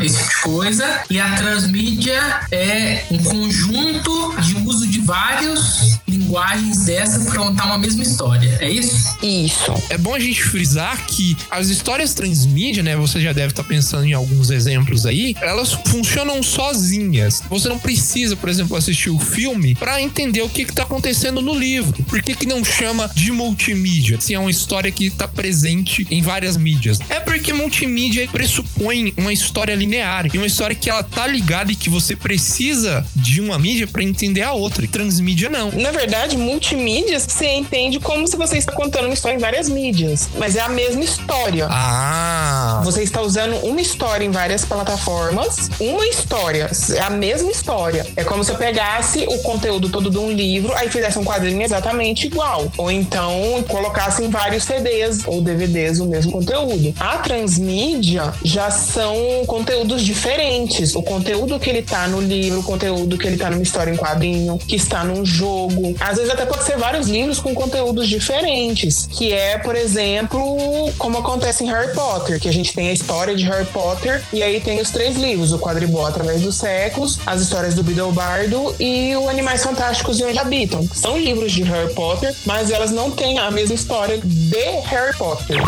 [0.02, 1.02] esse tipo de coisa.
[1.10, 6.00] E a transmídia é um conjunto de uso de várias
[6.32, 8.58] linguagens dessas para contar uma mesma história.
[8.62, 9.17] É isso?
[9.22, 9.74] Isso.
[9.89, 12.96] É bom a gente frisar que as histórias transmídia, né?
[12.96, 17.44] Você já deve estar pensando em alguns exemplos aí, elas funcionam sozinhas.
[17.50, 21.41] Você não precisa, por exemplo, assistir o filme para entender o que, que tá acontecendo
[21.41, 22.02] no livro.
[22.06, 24.20] Por que, que não chama de multimídia?
[24.22, 27.00] Se é uma história que tá presente em várias mídias.
[27.10, 31.76] É porque multimídia pressupõe uma história linear e uma história que ela tá ligada e
[31.76, 34.86] que você precisa de uma mídia para entender a outra.
[34.86, 35.72] E transmídia não.
[35.72, 40.30] Na verdade, multimídias você entende como se você está contando uma história em várias mídias,
[40.38, 41.68] mas é a mesma história.
[41.70, 42.82] Ah!
[42.84, 48.06] Você está usando uma história em várias plataformas, uma história, é a mesma história.
[48.16, 51.62] É como se eu pegasse o conteúdo todo de um livro, aí fizesse um quadrinho
[51.62, 52.72] exatamente igual.
[52.78, 56.94] Ou então colocasse em vários CDs ou DVDs o mesmo conteúdo.
[57.00, 60.96] A transmídia já são conteúdos diferentes.
[60.96, 63.98] O conteúdo que ele tá no livro, o conteúdo que ele tá numa história em
[63.98, 65.96] quadrinho, que está num jogo.
[66.12, 71.19] Às vezes até pode ser vários livros com conteúdos diferentes, que é, por exemplo, como
[71.19, 74.60] acontece em Harry Potter, que a gente tem a história de Harry Potter e aí
[74.60, 79.30] tem os três livros, o quadribol através dos séculos, as histórias do Bidelbardo e o
[79.30, 80.86] Animais Fantásticos e Onde Habitam.
[80.93, 85.62] São livros de Harry Potter, mas elas não têm a mesma história de Harry Potter.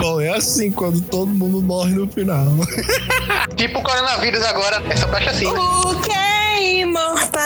[0.00, 2.44] Bom, é assim quando todo mundo morre no final.
[3.56, 5.46] tipo o coronavírus agora, essa baixa assim.
[5.46, 6.29] O que é
[6.60, 7.40] imortal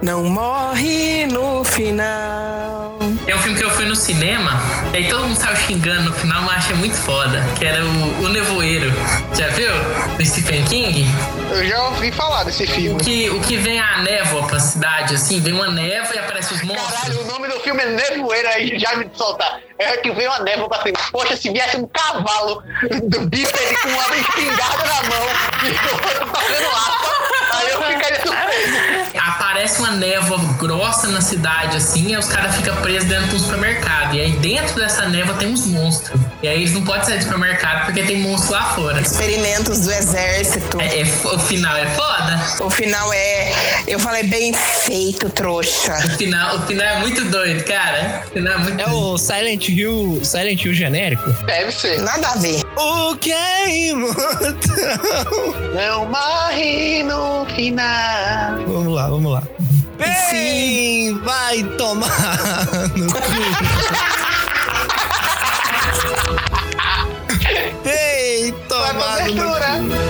[0.00, 2.98] não morre no final.
[3.26, 4.52] É um filme que eu fui no cinema,
[4.94, 7.42] e aí todo mundo saiu xingando no final, mas achei muito foda.
[7.58, 8.90] Que era o, o Nevoeiro.
[9.34, 9.70] Já viu?
[10.16, 11.04] Do Stephen King?
[11.50, 13.00] Eu já ouvi falar desse O filme.
[13.02, 16.62] que, o que vem a névoa pra cidade, assim, vem uma névoa e aparece os
[16.62, 16.92] monstros.
[17.00, 19.60] Caralho, o nome do filme é Nevoeiro aí, já me solta.
[19.78, 20.98] É que veio uma névoa pra cima.
[21.12, 22.62] Poxa, se viesse um cavalo
[23.04, 25.26] do bípede com uma espingarda na mão
[25.62, 29.18] e o outro fazendo lata, aí eu ficaria surpreso.
[29.18, 34.14] Aparece uma névoa grossa na cidade, assim, e os caras ficam presos dentro do supermercado.
[34.14, 36.20] E aí dentro dessa névoa tem uns monstros.
[36.40, 39.00] E aí eles não podem sair do supermercado porque tem monstro lá fora.
[39.00, 40.80] Experimentos do exército.
[40.80, 42.40] É, é o final é foda.
[42.60, 43.52] O final é.
[43.88, 45.94] Eu falei bem feito, trouxa.
[45.94, 48.22] O final, o final é muito doido, cara.
[48.28, 51.28] O final é muito É o Silent Hill, Silent Hill genérico?
[51.44, 52.00] Deve ser.
[52.02, 52.62] Nada a ver.
[52.76, 54.54] O que é imortal?
[55.74, 58.64] Não morre no final.
[58.64, 59.42] Vamos lá, vamos lá.
[59.98, 62.08] Bem, vai tomar
[62.94, 63.98] no cu.
[68.88, 70.07] Bem, tomar no cu.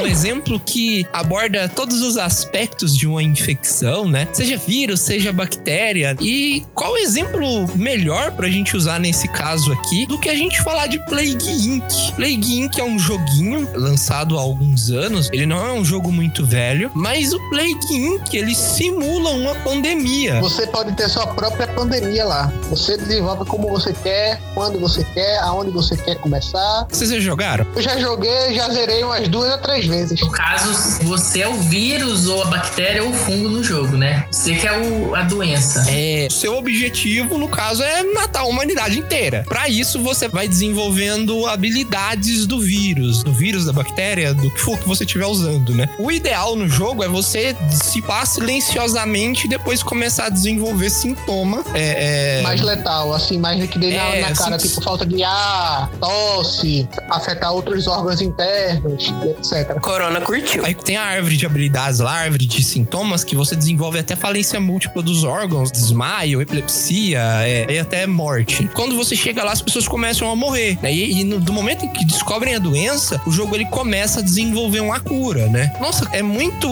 [0.00, 4.26] Um exemplo que aborda todos os aspectos de uma infecção, né?
[4.32, 6.16] Seja vírus, seja bactéria.
[6.20, 10.62] E qual o exemplo melhor pra gente usar nesse caso aqui do que a gente
[10.62, 11.84] falar de Plague Inc?
[12.16, 15.28] Plague Inc é um joguinho lançado há alguns anos.
[15.32, 20.40] Ele não é um jogo muito velho, mas o Plague Inc ele simula uma pandemia.
[20.40, 22.52] Você pode ter sua própria pandemia lá.
[22.70, 26.86] Você desenvolve como você quer, quando você quer, aonde você quer começar.
[26.88, 27.66] Vocês já jogaram?
[27.74, 30.20] Eu já joguei, já zerei umas duas ou três vezes.
[30.20, 34.24] No caso, você é o vírus ou a bactéria ou o fungo no jogo, né?
[34.30, 35.84] Você que é o, a doença.
[35.88, 39.44] É, seu objetivo, no caso, é matar a humanidade inteira.
[39.48, 44.78] Pra isso, você vai desenvolvendo habilidades do vírus, do vírus, da bactéria, do que for
[44.78, 45.88] que você estiver usando, né?
[45.98, 51.64] O ideal no jogo é você dissipar silenciosamente e depois começar a desenvolver sintoma.
[51.74, 52.42] É, é...
[52.42, 55.90] Mais letal, assim, mais que dê na, É, na cara, assim- tipo falta de ar,
[56.00, 59.79] tosse, afetar outros órgãos internos, etc.
[59.80, 60.64] Corona curtiu.
[60.64, 64.60] Aí tem a árvore de habilidades lá, árvore de sintomas, que você desenvolve até falência
[64.60, 68.68] múltipla dos órgãos, desmaio, epilepsia é, e até morte.
[68.74, 70.78] Quando você chega lá, as pessoas começam a morrer.
[70.82, 70.92] né?
[70.92, 74.22] E, e no, do momento em que descobrem a doença, o jogo ele começa a
[74.22, 75.72] desenvolver uma cura, né?
[75.80, 76.68] Nossa, é muito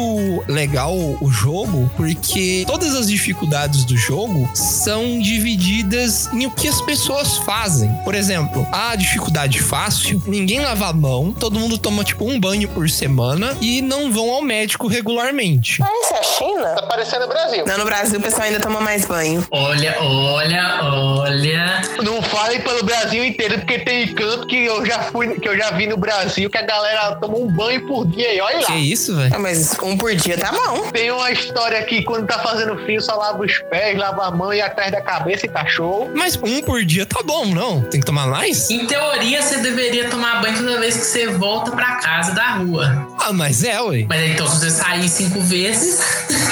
[0.48, 6.80] legal o jogo, porque todas as dificuldades do jogo são divididas em o que as
[6.82, 7.90] pessoas fazem.
[8.04, 12.68] Por exemplo, a dificuldade fácil, ninguém lava a mão, todo mundo toma tipo um banho
[12.68, 15.82] por semana e não vão ao médico regularmente.
[15.82, 16.68] Ah, isso é a China?
[16.74, 17.64] Tá parecendo o Brasil.
[17.66, 19.46] Não, no Brasil o pessoal ainda toma mais banho.
[19.50, 21.80] Olha, olha, olha.
[22.02, 25.70] Não fale pelo Brasil inteiro, porque tem canto que eu já fui, que eu já
[25.70, 28.66] vi no Brasil, que a galera toma um banho por dia e olha lá.
[28.66, 29.34] Que isso, velho?
[29.34, 30.90] Ah, mas um por dia tá bom.
[30.90, 34.52] Tem uma história que quando tá fazendo frio, só lava os pés, lava a mão
[34.52, 36.10] e atrás da cabeça e tá show.
[36.14, 37.82] Mas um por dia tá bom, não?
[37.82, 38.70] Tem que tomar mais?
[38.70, 42.87] Em teoria, você deveria tomar banho toda vez que você volta pra casa da rua.
[43.18, 44.06] Ah, mas é, ué.
[44.08, 46.00] Mas então, se você sair cinco vezes.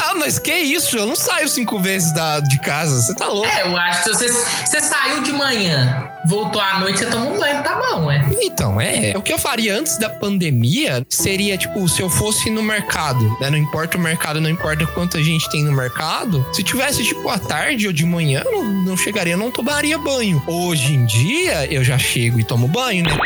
[0.03, 0.97] Ah, mas que isso?
[0.97, 3.01] Eu não saio cinco vezes da, de casa.
[3.01, 3.49] Você tá louco?
[3.49, 4.33] É, eu acho que se você,
[4.67, 8.27] você saiu de manhã, voltou à noite, você toma um banho, tá bom, é.
[8.41, 9.13] Então, é.
[9.17, 13.51] O que eu faria antes da pandemia seria, tipo, se eu fosse no mercado, né?
[13.51, 16.45] Não importa o mercado, não importa quanta gente tem no mercado.
[16.53, 19.99] Se tivesse, tipo, à tarde ou de manhã, eu não, não chegaria, eu não tomaria
[19.99, 20.43] banho.
[20.47, 23.17] Hoje em dia, eu já chego e tomo banho, né?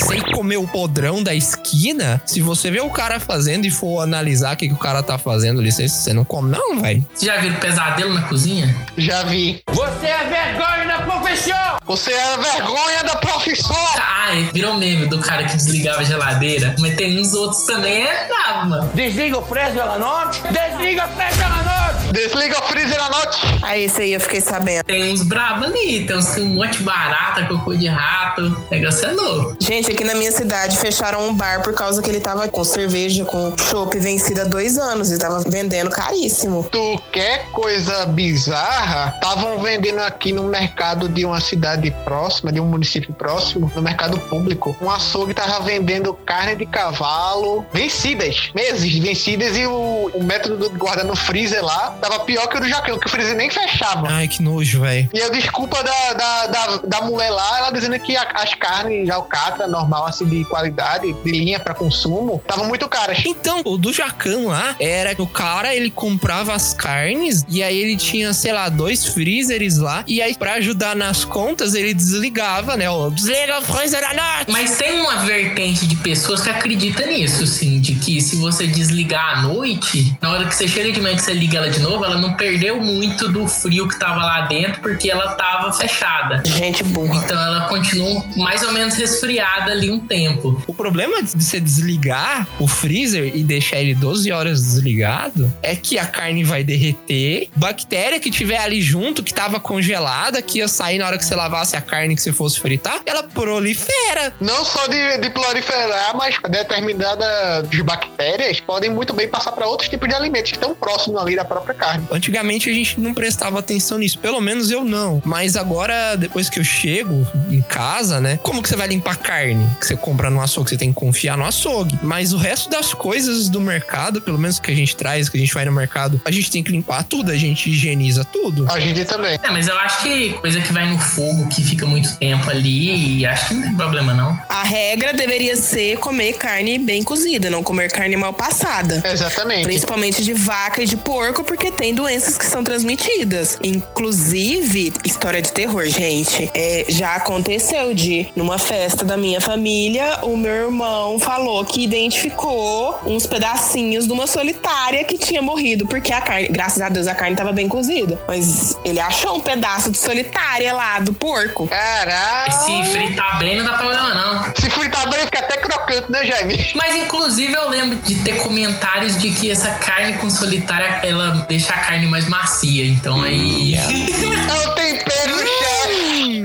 [0.00, 4.54] Sem comer o podrão da esquina, se você vê o cara fazendo e for analisar
[4.54, 7.04] o que, que o cara tá fazendo ali, você, você não come, não, velho.
[7.14, 8.74] Você já viu pesadelo na cozinha?
[8.96, 9.60] Já vi.
[9.70, 10.97] Você é vergonha da
[11.28, 11.78] profissão!
[11.84, 13.76] Você é a vergonha da profissão!
[13.98, 16.74] Ai, virou meme do cara que desligava a geladeira.
[16.78, 18.90] Mas tem uns outros também, é bravo, mano.
[18.94, 20.40] Desliga o preço pela noite!
[20.42, 21.68] Desliga o preço pela noite!
[22.12, 23.38] Desliga o freezer à noite.
[23.62, 24.84] Aí esse aí eu fiquei sabendo.
[24.84, 28.46] Tem uns bravos ali, tem uns um monte de barata, cocô de rato.
[28.46, 29.56] O negócio é louco.
[29.60, 33.24] Gente, aqui na minha cidade fecharam um bar por causa que ele tava com cerveja,
[33.24, 35.12] com chopp vencido há dois anos.
[35.12, 36.66] E tava vendendo caríssimo.
[36.70, 39.12] Tu quer coisa bizarra?
[39.14, 44.18] Estavam vendendo aqui no mercado de uma cidade próxima, de um município próximo, no mercado
[44.18, 44.76] público.
[44.80, 50.70] Um açougue tava vendendo carne de cavalo vencidas, meses vencidas, e o, o método do
[50.78, 54.08] guarda no freezer lá tava pior que o do Jacão, que o freezer nem fechava.
[54.08, 55.08] Ai, que nojo, velho.
[55.12, 59.08] E a desculpa da, da, da, da mulher lá, ela dizendo que a- as carnes
[59.10, 63.18] alcatra, normal, assim, de qualidade, de linha pra consumo, estavam muito caras.
[63.24, 67.76] Então, o do Jacan lá era que o cara, ele comprava as carnes e aí
[67.78, 70.04] ele tinha, sei lá, dois freezers lá.
[70.06, 72.90] E aí, pra ajudar nas contas, ele desligava, né?
[72.90, 74.50] Ó, desliga o freezer à noite.
[74.50, 79.38] Mas tem uma vertente de pessoas que acredita nisso, sim, de que se você desligar
[79.38, 82.04] à noite, na hora que você chega de manhã que você liga ela de novo,
[82.04, 86.42] ela não perdeu muito do frio que tava lá dentro, porque ela tava fechada.
[86.44, 87.24] Gente burra.
[87.24, 90.62] Então ela continua mais ou menos resfriada ali um tempo.
[90.66, 95.98] O problema de você desligar o freezer e deixar ele 12 horas desligado é que
[95.98, 100.97] a carne vai derreter, bactéria que tiver ali junto, que tava congelada, que ia sair
[100.98, 104.32] na hora que você lavasse a carne que você fosse fritar, ela prolifera.
[104.40, 110.08] Não só de, de proliferar, mas determinadas bactérias podem muito bem passar para outros tipos
[110.08, 112.06] de alimentos que estão próximos ali da própria carne.
[112.10, 115.22] Antigamente a gente não prestava atenção nisso, pelo menos eu não.
[115.24, 118.38] Mas agora, depois que eu chego em casa, né?
[118.42, 120.70] Como que você vai limpar carne que você compra no açougue?
[120.70, 121.98] Você tem que confiar no açougue.
[122.02, 125.40] Mas o resto das coisas do mercado, pelo menos que a gente traz, que a
[125.40, 128.66] gente vai no mercado, a gente tem que limpar tudo, a gente higieniza tudo.
[128.70, 129.38] A gente também.
[129.42, 133.18] É, mas eu acho que coisa que vai no fogo, que fica muito tempo ali,
[133.18, 134.38] e acho que não tem problema não.
[134.48, 139.02] A regra deveria ser comer carne bem cozida, não comer carne mal passada.
[139.04, 139.64] Exatamente.
[139.64, 143.58] Principalmente de vaca e de porco, porque tem doenças que são transmitidas.
[143.62, 146.50] Inclusive, história de terror, gente.
[146.54, 152.98] É, já aconteceu de, numa festa da minha família, o meu irmão falou que identificou
[153.06, 157.14] uns pedacinhos de uma solitária que tinha morrido, porque a carne, graças a Deus, a
[157.14, 158.18] carne tava bem cozida.
[158.26, 161.66] Mas ele achou um pedaço de solitária lá do porco.
[161.66, 162.52] Caralho.
[162.52, 164.44] Se fritar bem, não dá problema não.
[164.54, 166.70] Se fritar bem, fica até crocante, né, Jaime?
[166.76, 171.74] Mas inclusive eu lembro de ter comentários de que essa carne com solitária, ela deixa
[171.74, 172.86] a carne mais macia.
[172.86, 173.74] Então aí...
[173.74, 176.44] É o tempero, chefe.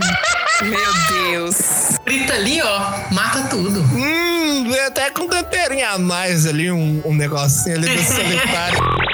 [0.63, 1.99] Meu Deus.
[2.03, 3.81] Frita ali, ó, mata tudo.
[3.81, 9.12] Hum, veio até com temperinho a mais ali, um, um negocinho ali do solitário.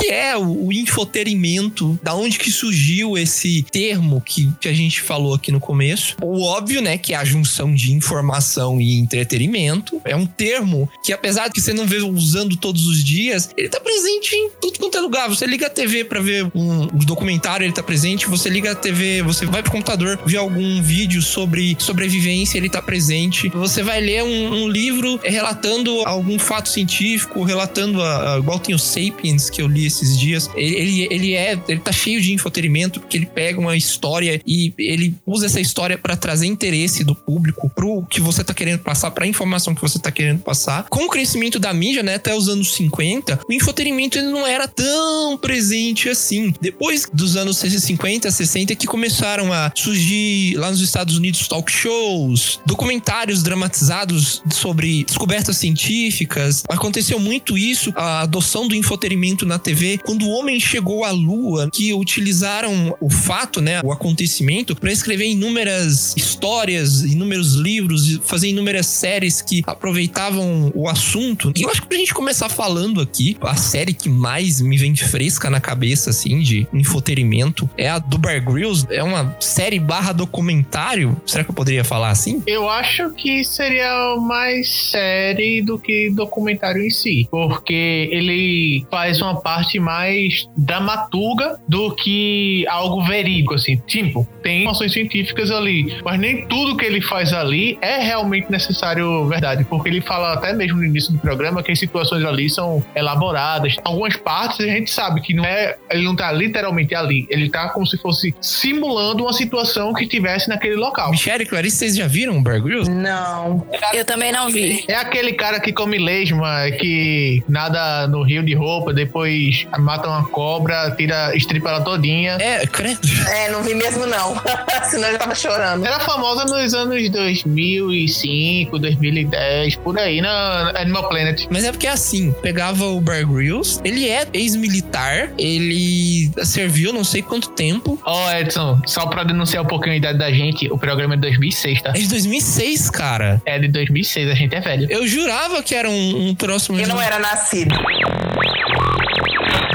[0.00, 1.98] Que é o, o infoterimento?
[2.02, 6.16] Da onde que surgiu esse termo que, que a gente falou aqui no começo?
[6.22, 10.00] O óbvio, né, que é a junção de informação e entretenimento.
[10.04, 13.68] É um termo que, apesar de que você não vê usando todos os dias, ele
[13.68, 15.28] tá presente em tudo quanto é lugar.
[15.28, 18.26] Você liga a TV pra ver um, um documentário, ele tá presente.
[18.26, 22.80] Você liga a TV, você vai pro computador ver algum vídeo sobre sobrevivência, ele tá
[22.82, 23.48] presente.
[23.50, 28.74] Você vai ler um, um livro relatando algum fato científico, relatando a, a- igual tem
[28.74, 30.50] o Sapiens que eu li esses dias.
[30.54, 35.14] Ele, ele, é, ele tá cheio de infotenimento porque ele pega uma história e ele
[35.26, 39.26] usa essa história pra trazer interesse do público pro que você tá querendo passar, pra
[39.26, 40.84] informação que você tá querendo passar.
[40.88, 44.68] Com o crescimento da mídia, né, até os anos 50, o infotenimento ele não era
[44.68, 46.54] tão presente assim.
[46.60, 52.60] Depois dos anos 50, 60 que começaram a surgir lá nos Estados Unidos talk shows,
[52.66, 56.64] documentários dramatizados sobre descobertas científicas.
[56.68, 61.68] Aconteceu muito isso, a adoção do infotenimento na TV, quando o homem chegou à lua,
[61.72, 68.86] que utilizaram o fato, né, o acontecimento para escrever inúmeras histórias, inúmeros livros, fazer inúmeras
[68.86, 71.52] séries que aproveitavam o assunto.
[71.56, 74.94] E eu acho que pra gente começar falando aqui, a série que mais me vem
[74.96, 78.86] fresca na cabeça, assim, de infotenimento, é a do Bear Grylls.
[78.90, 81.20] É uma série barra documentário.
[81.26, 82.42] Será que eu poderia falar assim?
[82.46, 89.40] Eu acho que seria mais série do que documentário em si, porque ele faz uma
[89.46, 93.80] parte mais dramaturga do que algo verídico, assim.
[93.86, 99.24] Tipo, tem informações científicas ali, mas nem tudo que ele faz ali é realmente necessário
[99.28, 102.84] verdade, porque ele fala até mesmo no início do programa que as situações ali são
[102.92, 103.76] elaboradas.
[103.84, 107.68] Algumas partes a gente sabe que não é, ele não tá literalmente ali, ele tá
[107.68, 111.12] como se fosse simulando uma situação que tivesse naquele local.
[111.12, 112.90] Michelle e Clarice, vocês já viram o Bear Grylls?
[112.90, 113.64] Não.
[113.94, 114.84] Eu também não vi.
[114.88, 119.35] É aquele cara que come lesma, que nada no rio de roupa, depois
[119.78, 122.36] mata uma cobra, tira, estripa ela todinha.
[122.40, 123.06] É, credo.
[123.28, 124.40] É, não vi mesmo não.
[124.90, 125.84] Senão eu já tava chorando.
[125.84, 131.46] Era famosa nos anos 2005, 2010, por aí, na Animal Planet.
[131.50, 137.22] Mas é porque assim, pegava o Bear Grylls, ele é ex-militar, ele serviu não sei
[137.22, 137.98] quanto tempo.
[138.04, 141.22] Ó, Edson, só pra denunciar um pouquinho a idade da gente, o programa é de
[141.22, 141.90] 2006, tá?
[141.90, 143.42] É de 2006, cara.
[143.44, 144.86] É de 2006, a gente é velho.
[144.90, 146.78] Eu jurava que era um, um próximo.
[146.78, 147.74] Eu não era nascido.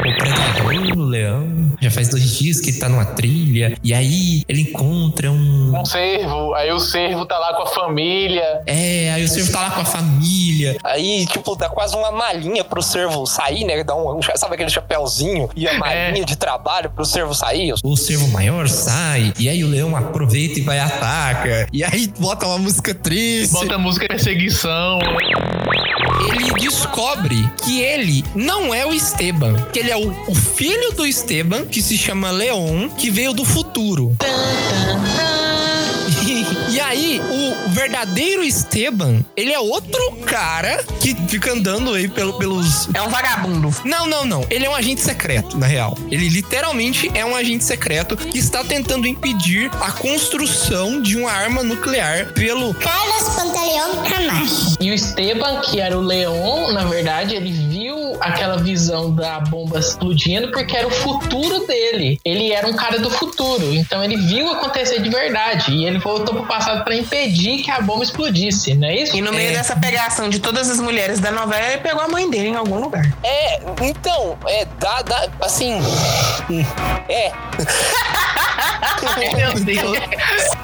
[0.01, 1.71] O predador, o leão.
[1.79, 3.77] Já faz dois dias que ele tá numa trilha.
[3.83, 5.79] E aí ele encontra um.
[5.79, 8.61] Um cervo, aí o cervo tá lá com a família.
[8.65, 10.77] É, aí o cervo tá lá com a família.
[10.83, 13.83] Aí, tipo, dá quase uma malinha pro servo sair, né?
[13.83, 17.73] Dá um, um- sabe aquele chapéuzinho e a malinha de trabalho pro servo sair?
[17.83, 19.33] O cervo maior sai.
[19.39, 21.67] E aí o leão aproveita e vai e ataca.
[21.71, 23.53] E aí bota uma música triste.
[23.53, 24.99] Bota música de perseguição.
[26.27, 31.05] Ele descobre que ele não é o Esteban, que ele é o, o filho do
[31.05, 34.15] Esteban, que se chama Leon, que veio do futuro.
[36.69, 42.89] E aí, o verdadeiro Esteban, ele é outro cara que fica andando aí pelo- pelos.
[42.93, 43.73] É um vagabundo.
[43.85, 44.45] Não, não, não.
[44.49, 45.97] Ele é um agente secreto, na real.
[46.09, 51.63] Ele literalmente é um agente secreto que está tentando impedir a construção de uma arma
[51.63, 52.73] nuclear pelo.
[52.75, 54.77] Carlos Pantaleão Camacho.
[54.79, 59.79] E o Esteban, que era o Leon, na verdade, ele viu aquela visão da bomba
[59.79, 62.19] explodindo porque era o futuro dele.
[62.23, 66.40] Ele era um cara do futuro, então ele viu acontecer de verdade e ele voltou
[66.41, 69.15] pro passado pra impedir que a bomba explodisse, não é isso?
[69.15, 69.53] E no meio É.
[69.53, 72.79] dessa pegação de todas as mulheres da novela, ele pegou a mãe dele em algum
[72.79, 73.05] lugar.
[73.23, 75.79] É, então, é, dá, dá, assim.
[77.09, 77.31] É,
[79.35, 79.97] Meu Deus.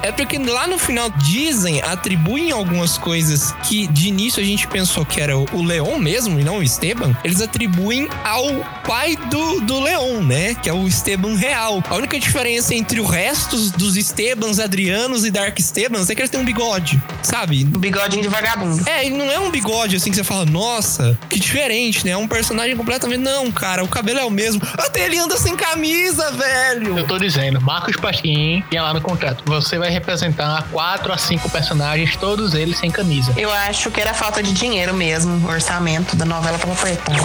[0.02, 5.06] É porque lá no final dizem, atribuem algumas coisas que de início a gente pensou
[5.06, 7.16] que era o o Leon mesmo e não o Esteban.
[7.24, 8.46] Eles atribuem ao
[8.86, 10.54] pai do, do Leon, né?
[10.56, 11.84] Que é o Esteban real.
[11.90, 16.30] A única diferença entre o resto dos Estebans, Adrianos e Dark Estebans é que eles
[16.30, 17.64] têm um bigode, sabe?
[17.64, 18.88] Um bigodinho de vagabundo.
[18.88, 22.12] É, ele não é um bigode assim que você fala, nossa, que diferente, né?
[22.12, 23.20] É um personagem completamente.
[23.20, 24.62] Não, cara, o cabelo é o mesmo.
[24.78, 26.98] Até ele anda sem camisa, velho.
[26.98, 29.44] Eu tô dizendo, Marcos Pasquim, tinha lá no contrato.
[29.46, 33.34] Você vai representar quatro a cinco personagens, todos eles sem camisa.
[33.38, 37.18] Eu acho que era falta de dinheiro mesmo, o orçamento da novela tava apertado.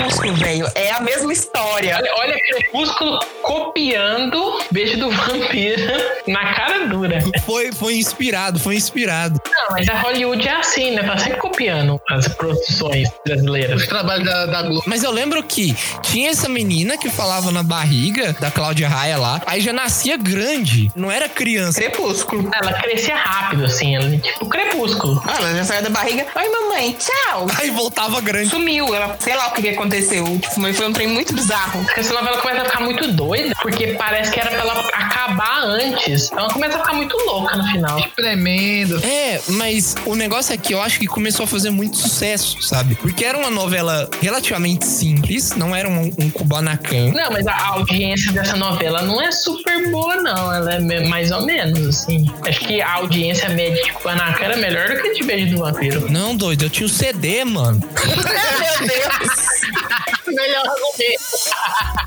[0.00, 1.96] Crepúsculo, velho, é a mesma história.
[1.96, 5.82] Olha, olha Crepúsculo copiando Beijo do Vampiro
[6.26, 7.18] na cara dura.
[7.44, 9.40] Foi, foi inspirado, foi inspirado.
[9.46, 11.02] Não, mas a Hollywood é assim, né?
[11.02, 13.82] Tá sempre copiando as produções brasileiras.
[13.82, 14.82] Os trabalhos da, da Globo.
[14.86, 19.42] Mas eu lembro que tinha essa menina que falava na barriga da Cláudia Raia lá,
[19.46, 21.80] aí já nascia grande, não era criança.
[21.80, 22.50] Crepúsculo.
[22.54, 25.22] Ela crescia rápido, assim, ela, tipo Crepúsculo.
[25.26, 26.26] Ah, ela já saiu da barriga.
[26.34, 27.46] Oi, mamãe, tchau.
[27.58, 28.48] Aí voltava grande.
[28.48, 29.89] Sumiu, ela, sei lá o que, que aconteceu.
[29.90, 31.82] Tipo, mas foi um trem muito bizarro.
[31.84, 35.62] Porque essa novela começa a ficar muito doida, porque parece que era pra ela acabar
[35.64, 36.30] antes.
[36.32, 38.00] Ela começa a ficar muito louca no final.
[38.16, 39.00] Tremendo.
[39.04, 42.94] É, mas o negócio é que eu acho que começou a fazer muito sucesso, sabe?
[42.94, 47.12] Porque era uma novela relativamente simples, não era um, um Kubanacan.
[47.12, 50.52] Não, mas a audiência dessa novela não é super boa, não.
[50.52, 52.26] Ela é mais ou menos, assim.
[52.46, 55.60] Acho que a audiência média de Kubanacan era melhor do que a de Beijo do
[55.60, 56.10] Vampiro.
[56.10, 57.80] Não, doido, eu tinha o CD, mano.
[58.04, 59.79] Meu Deus.
[60.26, 61.24] Melhor argumento.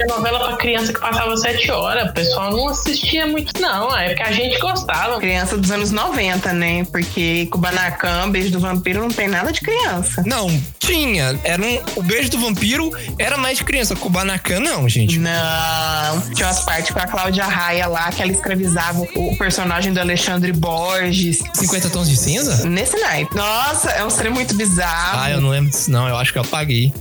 [0.01, 2.09] É novela pra criança que passava sete horas.
[2.09, 3.95] O pessoal não assistia muito, não.
[3.95, 5.19] É porque a gente gostava.
[5.19, 6.85] Criança dos anos 90, né?
[6.85, 10.23] Porque Kubanacan, Beijo do Vampiro, não tem nada de criança.
[10.25, 10.49] Não,
[10.79, 11.39] tinha.
[11.43, 13.95] Era um, o beijo do vampiro era mais de criança.
[13.95, 15.17] Kubanacan, não, gente.
[15.17, 16.21] Não.
[16.33, 20.51] Tinha umas partes com a Cláudia Raia lá, que ela escravizava o personagem do Alexandre
[20.51, 21.39] Borges.
[21.53, 22.67] 50 tons de cinza?
[22.67, 23.35] Nesse naipe.
[23.35, 25.19] Nossa, é um trem muito bizarro.
[25.21, 26.07] Ah, eu não lembro disso, não.
[26.07, 26.93] Eu acho que eu apaguei.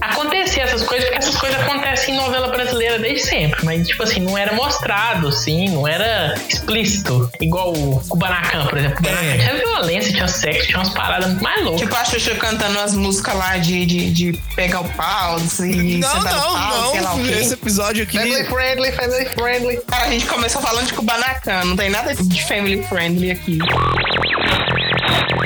[0.62, 3.64] Essas coisas, porque essas coisas acontecem em novela brasileira desde sempre.
[3.64, 7.30] Mas, tipo assim, não era mostrado, assim, não era explícito.
[7.40, 8.96] Igual o Kubanacan, por exemplo.
[8.98, 9.38] Kubanacan É.
[9.38, 11.80] tinha violência, tinha sexo, tinha umas paradas muito mais loucas.
[11.80, 16.14] Tipo a Xuxa cantando as músicas lá de, de, de pegar o pau, de Não,
[16.14, 17.24] não, pau, sei lá o não.
[17.24, 17.32] quê.
[17.32, 18.18] Esse episódio aqui.
[18.18, 19.76] Family friendly, family friendly.
[19.88, 23.58] Cara, a gente começou falando de Kubanacan, não tem nada de family friendly aqui.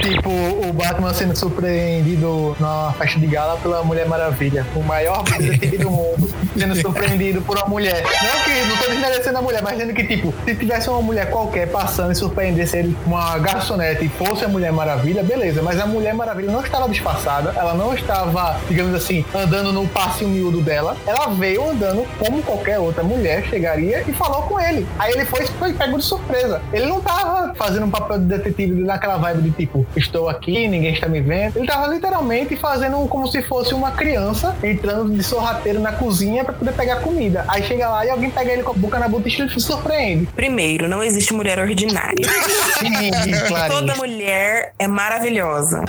[0.07, 4.65] Tipo, o Batman sendo surpreendido na festa de gala pela Mulher Maravilha.
[4.77, 6.33] O maior detetive do mundo.
[6.57, 8.05] Sendo surpreendido por uma mulher.
[8.05, 11.29] Não que não tô desmerecendo a mulher, mas dizendo que, tipo, se tivesse uma mulher
[11.29, 15.61] qualquer passando e surpreendesse ele com uma garçonete e fosse a Mulher Maravilha, beleza.
[15.61, 20.31] Mas a Mulher Maravilha não estava disfarçada, ela não estava, digamos assim, andando no passinho
[20.31, 20.97] miúdo dela.
[21.05, 24.87] Ela veio andando como qualquer outra mulher chegaria e falou com ele.
[25.01, 26.63] Aí ele foi, foi pego de surpresa.
[26.73, 30.93] Ele não tava fazendo um papel de detetive naquela vibe de tipo, estou aqui, ninguém
[30.93, 31.57] está me vendo.
[31.57, 36.55] Ele tava literalmente fazendo como se fosse uma criança entrando de sorrateiro na cozinha para
[36.55, 37.45] poder pegar comida.
[37.49, 40.27] Aí chega lá e alguém pega ele com a boca na boca e se surpreende.
[40.35, 42.27] Primeiro, não existe mulher ordinária.
[42.79, 43.11] Sim.
[43.69, 45.83] Toda mulher é maravilhosa.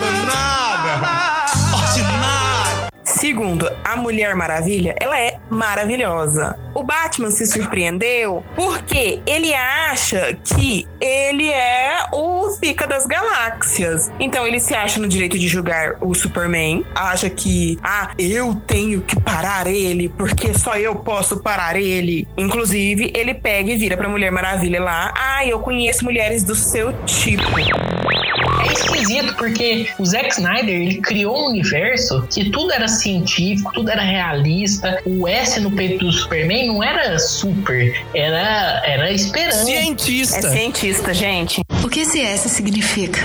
[3.17, 6.55] Segundo, a Mulher Maravilha, ela é maravilhosa.
[6.75, 14.11] O Batman se surpreendeu porque ele acha que ele é o pica das galáxias.
[14.19, 19.01] Então ele se acha no direito de julgar o Superman, acha que, ah, eu tenho
[19.01, 22.27] que parar ele porque só eu posso parar ele.
[22.37, 26.93] Inclusive, ele pega e vira pra Mulher Maravilha lá, ah, eu conheço mulheres do seu
[27.05, 27.57] tipo.
[27.59, 33.89] É esquisito, porque o Zack Snyder ele criou um universo que tudo era científico, tudo
[33.89, 35.01] era realista.
[35.05, 39.63] O S no peito do Superman não era super, era, era esperança.
[39.63, 40.47] Cientista.
[40.47, 41.61] É cientista, gente.
[41.83, 43.21] O que esse S significa?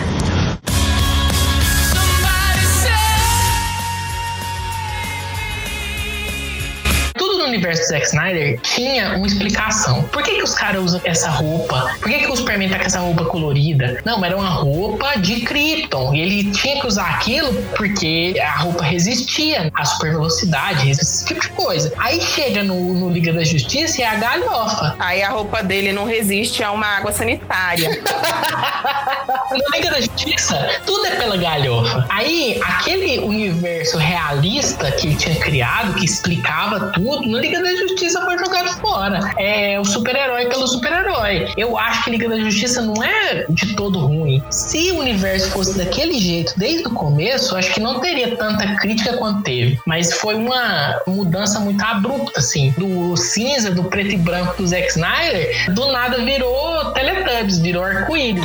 [7.53, 10.03] Universo do Zack Snyder tinha uma explicação.
[10.05, 11.95] Por que, que os caras usam essa roupa?
[12.01, 14.01] Por que, que o Superman tá com essa roupa colorida?
[14.05, 16.15] Não, era uma roupa de Krypton.
[16.15, 21.41] E ele tinha que usar aquilo porque a roupa resistia à super velocidade, esse tipo
[21.41, 21.93] de coisa.
[21.99, 24.97] Aí chega no, no Liga da Justiça e é a galhofa.
[24.99, 27.91] Aí a roupa dele não resiste a uma água sanitária.
[29.53, 32.07] No Liga da Justiça, tudo é pela galhofa.
[32.09, 38.21] Aí, aquele universo realista que ele tinha criado, que explicava tudo, no Liga da Justiça
[38.25, 39.19] foi jogado fora.
[39.37, 41.49] É o super-herói pelo super-herói.
[41.57, 44.41] Eu acho que Liga da Justiça não é de todo ruim.
[44.49, 49.17] Se o universo fosse daquele jeito desde o começo, acho que não teria tanta crítica
[49.17, 49.79] quanto teve.
[49.85, 52.73] Mas foi uma mudança muito abrupta, assim.
[52.79, 58.45] Do cinza, do preto e branco do Zack Snyder, do nada virou Teletubbies, virou arco-íris.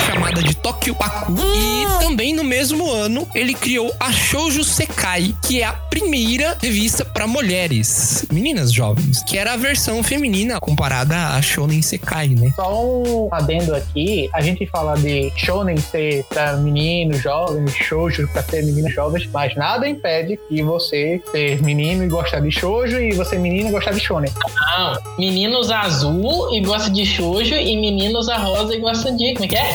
[0.00, 1.32] Chamada de Tokyo Paku.
[1.32, 7.04] E também no mesmo ano, ele criou a Shoujo Sekai, que é a primeira revista
[7.04, 12.52] para mulheres, meninas jovens, que era a versão feminina comparada a Shonen Sekai, né?
[12.54, 18.42] Só um adendo aqui, a gente fala de shonen ser pra meninos jovens, shoujo pra
[18.42, 23.12] ser meninas jovens, mas nada impede que você ser menino e gostar de shoujo e
[23.14, 24.32] você menino e gostar de shonen.
[24.76, 29.34] Não, menino usa azul e gosta de shoujo e menino usa rosa e gosta de.
[29.34, 29.74] Como é que é?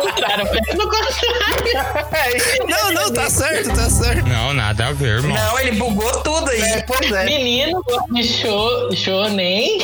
[0.00, 0.44] Contrário.
[2.68, 4.26] Não, não, tá certo, tá certo.
[4.26, 5.36] Não, nada a ver, irmão.
[5.36, 6.82] Não, ele bugou tudo aí.
[6.86, 7.24] pois é.
[7.24, 9.78] Menino gosta de show, shonen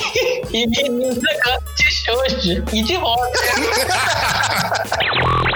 [0.53, 1.15] e menina
[1.45, 3.31] gosta de shoujo e de rosa.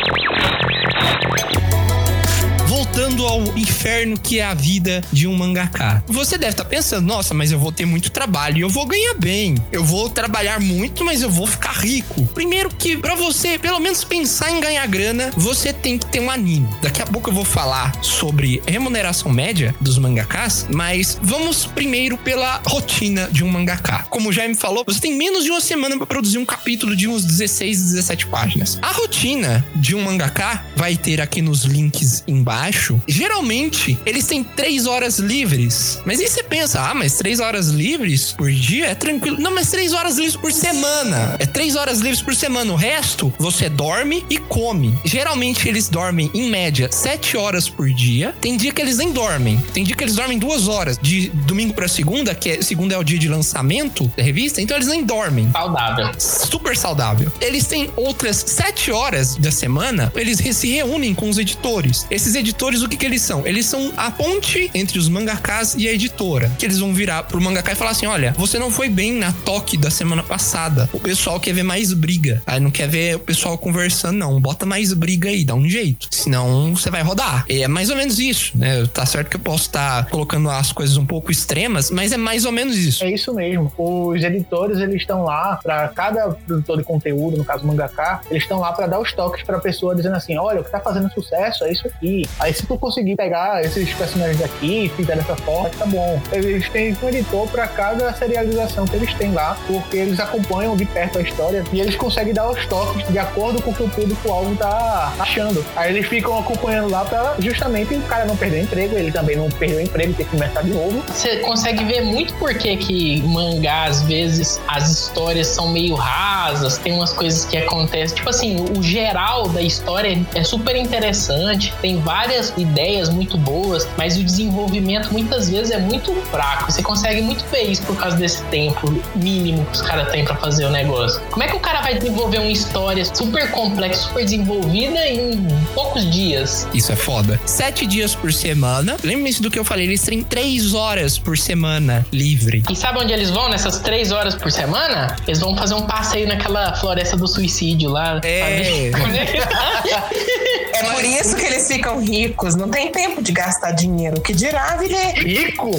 [2.94, 6.00] Voltando ao inferno que é a vida de um mangaká.
[6.06, 9.14] Você deve estar pensando, nossa, mas eu vou ter muito trabalho e eu vou ganhar
[9.14, 9.56] bem.
[9.72, 12.24] Eu vou trabalhar muito, mas eu vou ficar rico.
[12.26, 16.30] Primeiro que para você, pelo menos pensar em ganhar grana, você tem que ter um
[16.30, 16.68] anime.
[16.80, 22.62] Daqui a pouco eu vou falar sobre remuneração média dos mangakás, mas vamos primeiro pela
[22.64, 24.06] rotina de um mangaká.
[24.08, 27.08] Como o Jaime falou, você tem menos de uma semana para produzir um capítulo de
[27.08, 28.78] uns 16, 17 páginas.
[28.80, 32.83] A rotina de um mangaká vai ter aqui nos links embaixo.
[33.06, 36.00] Geralmente, eles têm três horas livres.
[36.04, 39.38] Mas aí você pensa, ah, mas três horas livres por dia é tranquilo.
[39.40, 41.36] Não, mas três horas livres por semana.
[41.38, 42.72] É três horas livres por semana.
[42.72, 44.94] O resto, você dorme e come.
[45.04, 48.34] Geralmente, eles dormem, em média, sete horas por dia.
[48.40, 49.62] Tem dia que eles nem dormem.
[49.72, 50.98] Tem dia que eles dormem duas horas.
[51.00, 54.76] De domingo pra segunda, que é, segunda é o dia de lançamento da revista, então
[54.76, 55.50] eles nem dormem.
[55.52, 56.08] Saudável.
[56.18, 57.32] Super saudável.
[57.40, 62.06] Eles têm outras sete horas da semana, eles se reúnem com os editores.
[62.10, 63.46] Esses editores, o que que eles são?
[63.46, 66.50] Eles são a ponte entre os mangakás e a editora.
[66.58, 69.32] Que eles vão virar pro mangaká e falar assim: olha, você não foi bem na
[69.32, 70.88] toque da semana passada.
[70.92, 72.42] O pessoal quer ver mais briga.
[72.46, 74.40] Aí não quer ver o pessoal conversando, não.
[74.40, 76.08] Bota mais briga aí, dá um jeito.
[76.10, 77.44] Senão você vai rodar.
[77.48, 78.86] É mais ou menos isso, né?
[78.86, 82.44] Tá certo que eu posso estar colocando as coisas um pouco extremas, mas é mais
[82.44, 83.04] ou menos isso.
[83.04, 83.72] É isso mesmo.
[83.76, 88.60] Os editores, eles estão lá para cada produtor de conteúdo, no caso mangaka, eles estão
[88.60, 91.10] lá para dar os toques para a pessoa dizendo assim, olha, o que tá fazendo
[91.12, 92.26] sucesso é isso aqui.
[92.38, 96.20] Aí se tu conseguir pegar esses personagens daqui e fizer dessa forma, tá bom.
[96.32, 100.84] Eles têm um editor para cada serialização que eles têm lá, porque eles acompanham de
[100.84, 103.88] perto a história e eles conseguem dar os toques de acordo com o que o
[103.88, 105.64] público-alvo tá achando.
[105.76, 109.36] Aí eles ficam acompanhando lá para justamente o cara não perder o emprego, ele também
[109.36, 111.02] não perdeu o emprego, ter que começar de novo.
[111.08, 116.78] Você consegue ver muito por que que mangá, às vezes, as histórias são meio rasas,
[116.78, 118.16] tem umas coisas que acontecem.
[118.16, 124.16] Tipo assim, o geral da história é super interessante, tem várias ideias muito boas, mas
[124.16, 126.70] o desenvolvimento muitas vezes é muito fraco.
[126.70, 130.36] Você consegue muito ver isso por causa desse tempo mínimo que os caras têm para
[130.36, 131.20] fazer o negócio.
[131.30, 136.10] Como é que o cara vai desenvolver uma história super complexa, super desenvolvida em poucos
[136.10, 136.68] dias?
[136.72, 137.40] Isso é foda.
[137.44, 138.96] Sete dias por semana.
[139.02, 142.62] Lembre-se do que eu falei, eles têm três horas por semana livre.
[142.70, 145.16] E sabe onde eles vão nessas três horas por semana?
[145.26, 148.20] Eles vão fazer um passeio naquela floresta do suicídio lá.
[148.22, 148.90] É.
[150.74, 152.56] É por isso que eles ficam ricos.
[152.56, 154.20] Não tem tempo de gastar dinheiro.
[154.20, 155.70] Que dirá, viver rico?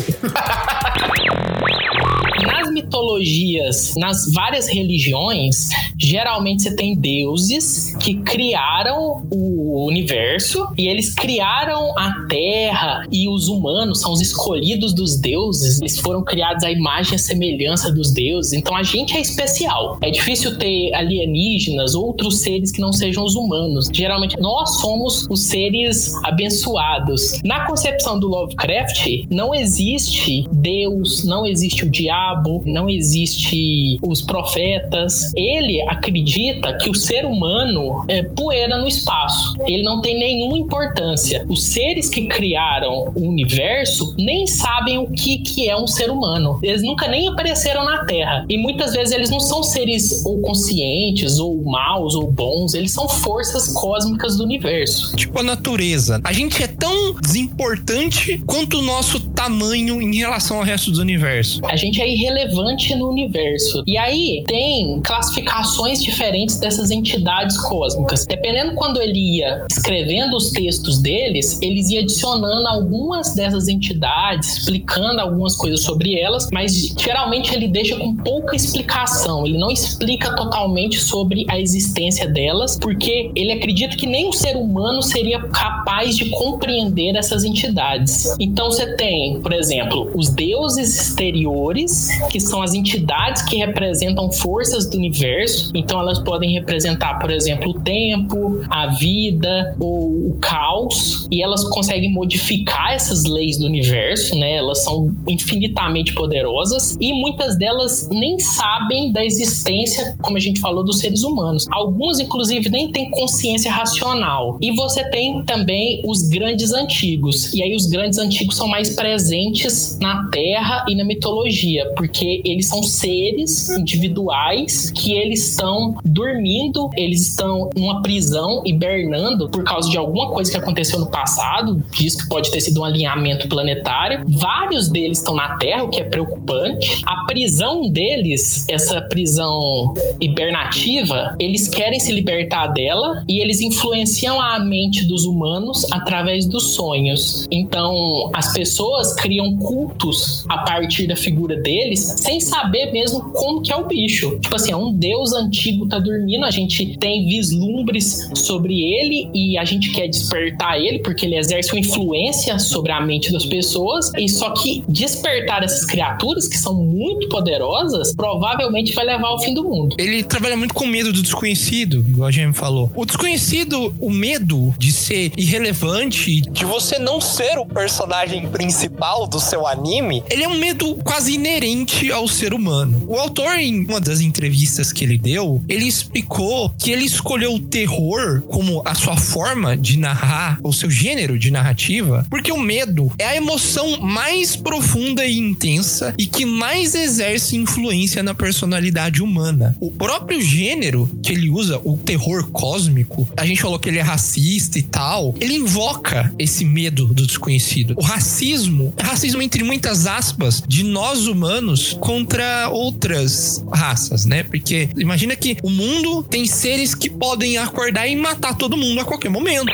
[2.42, 11.14] Nas mitologias, nas várias religiões, geralmente você tem deuses que criaram o universo e eles
[11.14, 15.80] criaram a terra e os humanos são os escolhidos dos deuses.
[15.82, 18.54] Eles foram criados à imagem e semelhança dos deuses.
[18.54, 19.98] Então a gente é especial.
[20.02, 23.90] É difícil ter alienígenas, outros seres que não sejam os humanos.
[23.92, 27.42] Geralmente nós somos os seres abençoados.
[27.44, 35.34] Na concepção do Lovecraft, não existe Deus, não existe o diabo, não existe os profetas.
[35.36, 39.56] Ele acredita que o ser humano é poeira no espaço.
[39.68, 41.46] Ele não tem nenhuma importância.
[41.50, 46.60] Os seres que criaram o universo nem sabem o que, que é um ser humano.
[46.62, 48.46] Eles nunca nem apareceram na Terra.
[48.50, 52.74] E muitas vezes eles não são seres ou conscientes, ou maus, ou bons.
[52.74, 55.16] Eles são forças cósmicas do universo.
[55.16, 56.20] Tipo a natureza.
[56.24, 61.62] A gente é tão desimportante quanto o nosso tamanho em relação ao resto do universo.
[61.66, 63.84] A gente é irrelevante no universo.
[63.88, 68.26] E aí tem classificações diferentes dessas entidades cósmicas.
[68.26, 75.20] Dependendo quando ele ia escrevendo os textos deles, eles iam adicionando algumas dessas entidades, explicando
[75.22, 79.46] algumas coisas sobre elas, mas geralmente ele deixa com pouca explicação.
[79.46, 84.56] Ele não explica totalmente sobre a existência delas, porque ele acredita que nem o ser
[84.56, 88.36] humano seria capaz de compreender essas entidades.
[88.40, 94.90] Então você tem, por exemplo, os deuses exteriores, que são as entidades que representam forças
[94.90, 95.72] do universo.
[95.76, 99.35] Então elas podem representar, por exemplo, o tempo, a vida
[99.80, 104.58] ou o caos, e elas conseguem modificar essas leis do universo, né?
[104.58, 110.84] Elas são infinitamente poderosas e muitas delas nem sabem da existência, como a gente falou,
[110.84, 111.68] dos seres humanos.
[111.72, 114.58] Alguns, inclusive, nem têm consciência racional.
[114.62, 117.54] E você tem também os grandes antigos.
[117.54, 122.68] E aí os grandes antigos são mais presentes na Terra e na mitologia, porque eles
[122.68, 129.98] são seres individuais que eles estão dormindo, eles estão numa prisão, hibernando por causa de
[129.98, 134.24] alguma coisa que aconteceu no passado, diz que pode ter sido um alinhamento planetário.
[134.28, 137.02] Vários deles estão na Terra, o que é preocupante.
[137.06, 144.60] A prisão deles, essa prisão hibernativa, eles querem se libertar dela e eles influenciam a
[144.60, 147.48] mente dos humanos através dos sonhos.
[147.52, 153.72] Então, as pessoas criam cultos a partir da figura deles, sem saber mesmo como que
[153.72, 154.40] é o bicho.
[154.40, 159.58] Tipo assim, é um deus antigo tá dormindo, a gente tem vislumbres sobre ele e
[159.58, 164.12] a gente quer despertar ele porque ele exerce uma influência sobre a mente das pessoas.
[164.18, 169.54] E só que despertar essas criaturas que são muito poderosas, provavelmente vai levar ao fim
[169.54, 169.96] do mundo.
[170.00, 172.92] Ele trabalha muito com medo do desconhecido, igual a gente falou.
[172.96, 179.40] O desconhecido, o medo de ser irrelevante, de você não ser o personagem principal do
[179.40, 183.04] seu anime, ele é um medo quase inerente ao ser humano.
[183.08, 187.60] O autor, em uma das entrevistas que ele deu, ele explicou que ele escolheu o
[187.60, 193.12] terror como a sua forma de narrar, o seu gênero de narrativa, porque o medo
[193.20, 199.78] é a emoção mais profunda e intensa e que mais exerce influência na personalidade humana.
[199.80, 204.02] O próprio gênero que ele usa, o terror cósmico, a gente falou que ele é
[204.02, 207.94] racista e tal, ele invoca esse medo do desconhecido.
[207.98, 214.42] O racismo, racismo entre muitas aspas, de nós humanos contra outras raças, né?
[214.42, 219.06] Porque imagina que o mundo tem seres que podem acordar e matar todo mundo a
[219.06, 219.72] qualquer momento.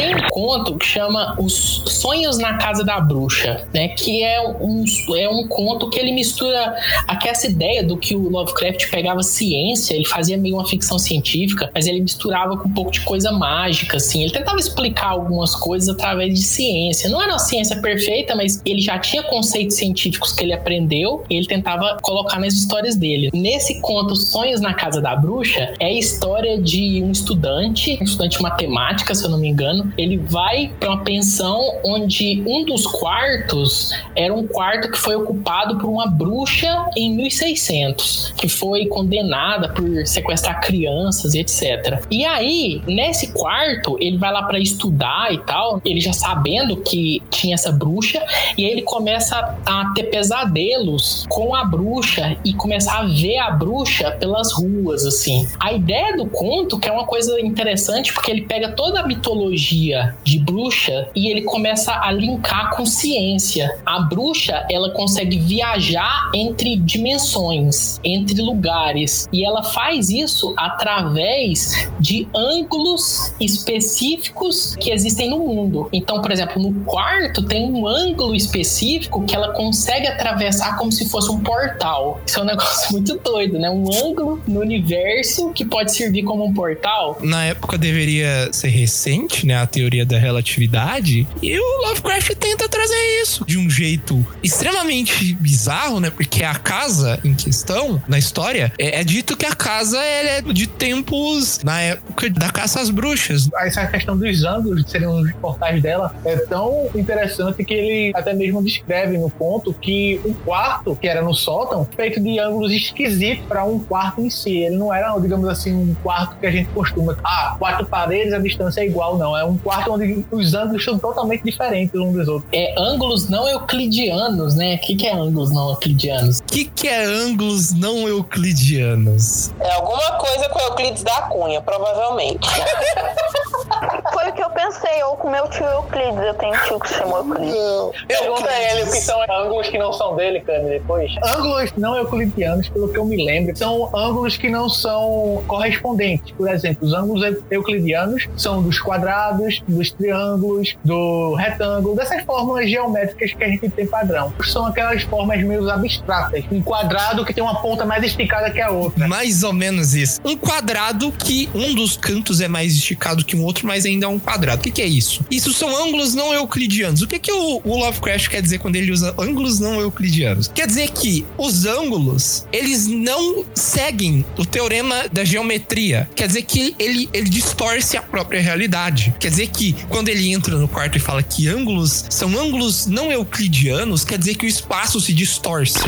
[0.00, 3.88] Tem um conto que chama Os Sonhos na Casa da Bruxa, né?
[3.88, 4.82] Que é um,
[5.14, 6.74] é um conto que ele mistura
[7.06, 11.70] aqui essa ideia do que o Lovecraft pegava ciência, ele fazia meio uma ficção científica,
[11.74, 14.22] mas ele misturava com um pouco de coisa mágica, assim.
[14.22, 17.10] Ele tentava explicar algumas coisas através de ciência.
[17.10, 21.36] Não era uma ciência perfeita, mas ele já tinha conceitos científicos que ele aprendeu e
[21.36, 23.28] ele tentava colocar nas histórias dele.
[23.34, 28.38] Nesse conto, Sonhos na Casa da Bruxa, é a história de um estudante, um estudante
[28.38, 32.86] de matemática, se eu não me engano, ele vai para uma pensão onde um dos
[32.86, 39.68] quartos era um quarto que foi ocupado por uma bruxa em 1600, que foi condenada
[39.70, 42.02] por sequestrar crianças e etc.
[42.10, 47.22] E aí, nesse quarto, ele vai lá para estudar e tal, ele já sabendo que
[47.30, 48.24] tinha essa bruxa,
[48.56, 53.50] e aí ele começa a ter pesadelos com a bruxa e começar a ver a
[53.50, 55.46] bruxa pelas ruas, assim.
[55.58, 59.79] A ideia do conto, que é uma coisa interessante, porque ele pega toda a mitologia
[60.24, 63.78] de bruxa e ele começa a linkar com ciência.
[63.86, 72.28] A bruxa, ela consegue viajar entre dimensões, entre lugares, e ela faz isso através de
[72.34, 75.88] ângulos específicos que existem no mundo.
[75.92, 81.08] Então, por exemplo, no quarto tem um ângulo específico que ela consegue atravessar como se
[81.08, 82.20] fosse um portal.
[82.26, 83.70] Isso é um negócio muito doido, né?
[83.70, 87.18] Um ângulo no universo que pode servir como um portal.
[87.22, 89.59] Na época deveria ser recente, né?
[89.60, 91.26] A teoria da relatividade.
[91.42, 96.10] E o Lovecraft tenta trazer isso de um jeito extremamente bizarro, né?
[96.10, 100.66] Porque a casa em questão, na história, é, é dito que a casa é de
[100.66, 103.48] tempos na época da caça às bruxas.
[103.54, 108.32] Essa questão dos ângulos, que seriam os portais dela, é tão interessante que ele até
[108.32, 113.44] mesmo descreve no conto que o quarto, que era no sótão, feito de ângulos esquisitos
[113.46, 114.58] para um quarto em si.
[114.58, 117.16] Ele não era, digamos assim, um quarto que a gente costuma.
[117.22, 119.36] Ah, quatro paredes, a distância é igual, não.
[119.36, 122.50] É um quarto onde os ângulos são totalmente diferentes uns dos outros.
[122.52, 124.76] É ângulos não euclidianos, né?
[124.76, 126.38] O que, que é ângulos não euclidianos?
[126.38, 129.52] O que, que é ângulos não euclidianos?
[129.60, 132.48] É alguma coisa com Euclides da Cunha, provavelmente.
[134.12, 136.22] Foi o que eu pensei, ou com meu tio Euclides.
[136.22, 138.06] Eu tenho um tio que se chama Euclides.
[138.06, 141.12] Pergunta a ele o que são ângulos que não são dele, Cami, depois.
[141.24, 146.32] Ângulos não euclidianos, pelo que eu me lembro, são ângulos que não são correspondentes.
[146.32, 153.32] Por exemplo, os ângulos euclidianos são dos quadrados, dos triângulos, do retângulo, dessas fórmulas geométricas
[153.32, 154.32] que a gente tem padrão.
[154.44, 156.44] São aquelas formas meio abstratas.
[156.50, 159.06] Um quadrado que tem uma ponta mais esticada que a outra.
[159.06, 160.20] Mais ou menos isso.
[160.24, 164.08] Um quadrado que um dos cantos é mais esticado que um outro, mas ainda é
[164.08, 164.60] um quadrado.
[164.60, 165.24] O que, que é isso?
[165.30, 167.02] Isso são ângulos não euclidianos.
[167.02, 170.48] O que, que o, o Lovecraft quer dizer quando ele usa ângulos não euclidianos?
[170.48, 176.08] Quer dizer que os ângulos, eles não seguem o teorema da geometria.
[176.14, 179.14] Quer dizer que ele, ele distorce a própria realidade.
[179.18, 183.10] Quer dizer que quando ele entra no quarto e fala que ângulos são ângulos não
[183.10, 185.78] euclidianos, quer dizer que o espaço se distorce.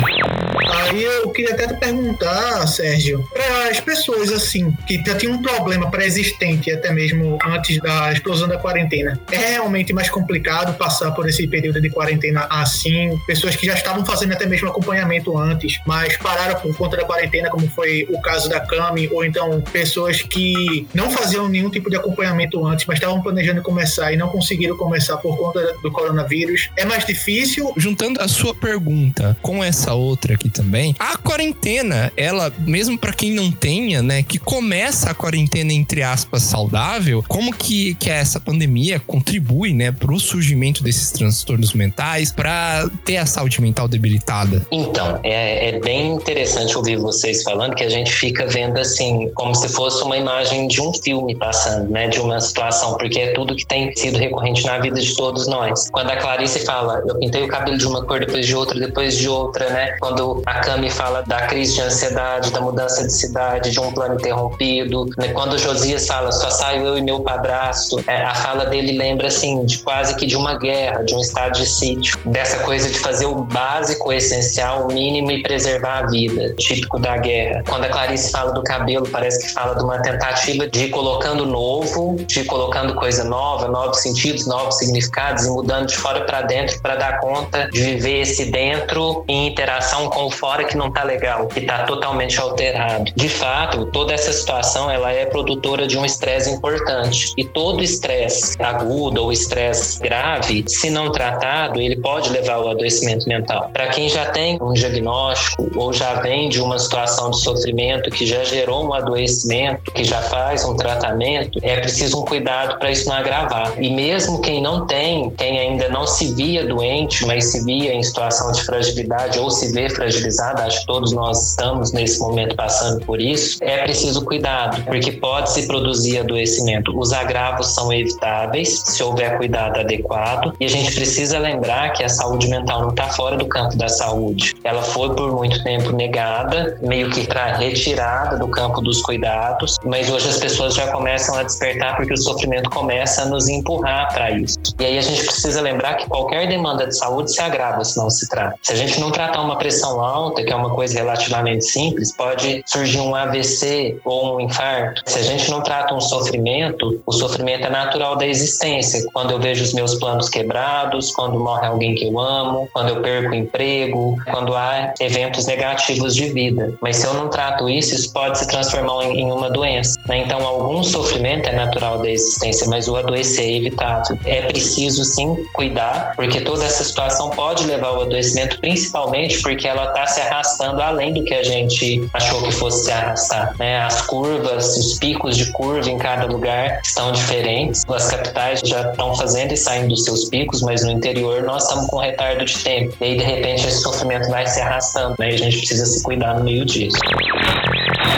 [0.71, 5.41] Aí eu queria até te perguntar, Sérgio, para as pessoas assim, que já tinham um
[5.41, 11.27] problema pré-existente até mesmo antes da explosão da quarentena, é realmente mais complicado passar por
[11.27, 13.17] esse período de quarentena assim?
[13.27, 17.49] Pessoas que já estavam fazendo até mesmo acompanhamento antes, mas pararam por conta da quarentena,
[17.49, 21.95] como foi o caso da Cami, ou então pessoas que não faziam nenhum tipo de
[21.95, 26.69] acompanhamento antes, mas estavam planejando começar e não conseguiram começar por conta do coronavírus.
[26.77, 27.73] É mais difícil?
[27.75, 33.31] Juntando a sua pergunta com essa outra aqui também, a quarentena, ela, mesmo para quem
[33.31, 38.99] não tenha, né, que começa a quarentena entre aspas saudável, como que, que essa pandemia
[38.99, 44.65] contribui, né, pro surgimento desses transtornos mentais, para ter a saúde mental debilitada?
[44.71, 49.55] Então, é, é bem interessante ouvir vocês falando que a gente fica vendo assim, como
[49.55, 53.55] se fosse uma imagem de um filme passando, né, de uma situação, porque é tudo
[53.55, 55.89] que tem sido recorrente na vida de todos nós.
[55.91, 59.17] Quando a Clarice fala, eu pintei o cabelo de uma cor depois de outra, depois
[59.17, 59.95] de outra, né?
[59.99, 64.15] Quando a Cami fala da crise de ansiedade, da mudança de cidade, de um plano
[64.15, 65.29] interrompido, né?
[65.29, 69.65] Quando Josias fala, só saio eu e meu padrasto, é, a fala dele lembra assim,
[69.65, 73.25] de quase que de uma guerra, de um estado de sítio, dessa coisa de fazer
[73.25, 77.63] o básico, o essencial, o mínimo e preservar a vida, típico da guerra.
[77.67, 81.45] Quando a Clarice fala do cabelo, parece que fala de uma tentativa de ir colocando
[81.45, 86.41] novo, de ir colocando coisa nova, novos sentidos, novos significados e mudando de fora para
[86.43, 90.89] dentro para dar conta de viver esse dentro em interação com o fora que não
[90.91, 93.11] tá legal, que tá totalmente alterado.
[93.15, 98.61] De fato, toda essa situação ela é produtora de um estresse importante e todo estresse
[98.61, 103.69] agudo ou estresse grave, se não tratado, ele pode levar ao adoecimento mental.
[103.73, 108.25] Para quem já tem um diagnóstico ou já vem de uma situação de sofrimento que
[108.25, 113.02] já gerou um adoecimento, que já faz um tratamento, é preciso um cuidado para isso
[113.07, 113.73] não agravar.
[113.81, 118.01] E mesmo quem não tem, quem ainda não se via doente, mas se via em
[118.03, 123.05] situação de fragilidade ou se vê fragilizada, acho que todos nós estamos nesse momento passando
[123.05, 126.97] por isso, é preciso cuidado, porque pode se produzir adoecimento.
[126.97, 130.53] Os agravos são evitáveis se houver cuidado adequado.
[130.59, 133.87] E a gente precisa lembrar que a saúde mental não está fora do campo da
[133.87, 134.55] saúde.
[134.63, 137.27] Ela foi por muito tempo negada, meio que
[137.57, 142.17] retirada do campo dos cuidados, mas hoje as pessoas já começam a despertar porque o
[142.17, 144.57] sofrimento começa a nos empurrar para isso.
[144.79, 148.09] E aí a gente precisa lembrar que qualquer demanda de saúde se agrava se não
[148.09, 148.57] se trata.
[148.61, 152.63] Se a gente não tratar uma pressão alta, que é uma coisa relativamente simples, pode
[152.65, 155.01] surgir um AVC ou um infarto.
[155.05, 159.03] Se a gente não trata um sofrimento, o sofrimento é natural da existência.
[159.13, 163.01] Quando eu vejo os meus planos quebrados, quando morre alguém que eu amo, quando eu
[163.01, 166.73] perco o emprego, quando há eventos negativos de vida.
[166.81, 169.99] Mas se eu não trato isso, isso pode se transformar em uma doença.
[170.07, 170.19] Né?
[170.19, 174.17] Então, algum sofrimento é natural da existência, mas o adoecer é evitável.
[174.25, 179.89] É preciso sim cuidar, porque toda essa situação pode levar ao adoecimento, principalmente porque ela
[179.89, 183.53] está se arrastando além do que a gente achou que fosse se arrastar.
[183.59, 183.77] Né?
[183.77, 187.83] As curvas, os picos de curva em cada lugar estão diferentes.
[187.87, 191.85] As capitais já estão fazendo e saindo dos seus picos, mas no interior nós estamos
[191.91, 192.95] com retardo de tempo.
[192.99, 195.29] E aí, de repente, esse sofrimento vai se arrastando, né?
[195.29, 196.97] E a gente precisa se cuidar no meio disso.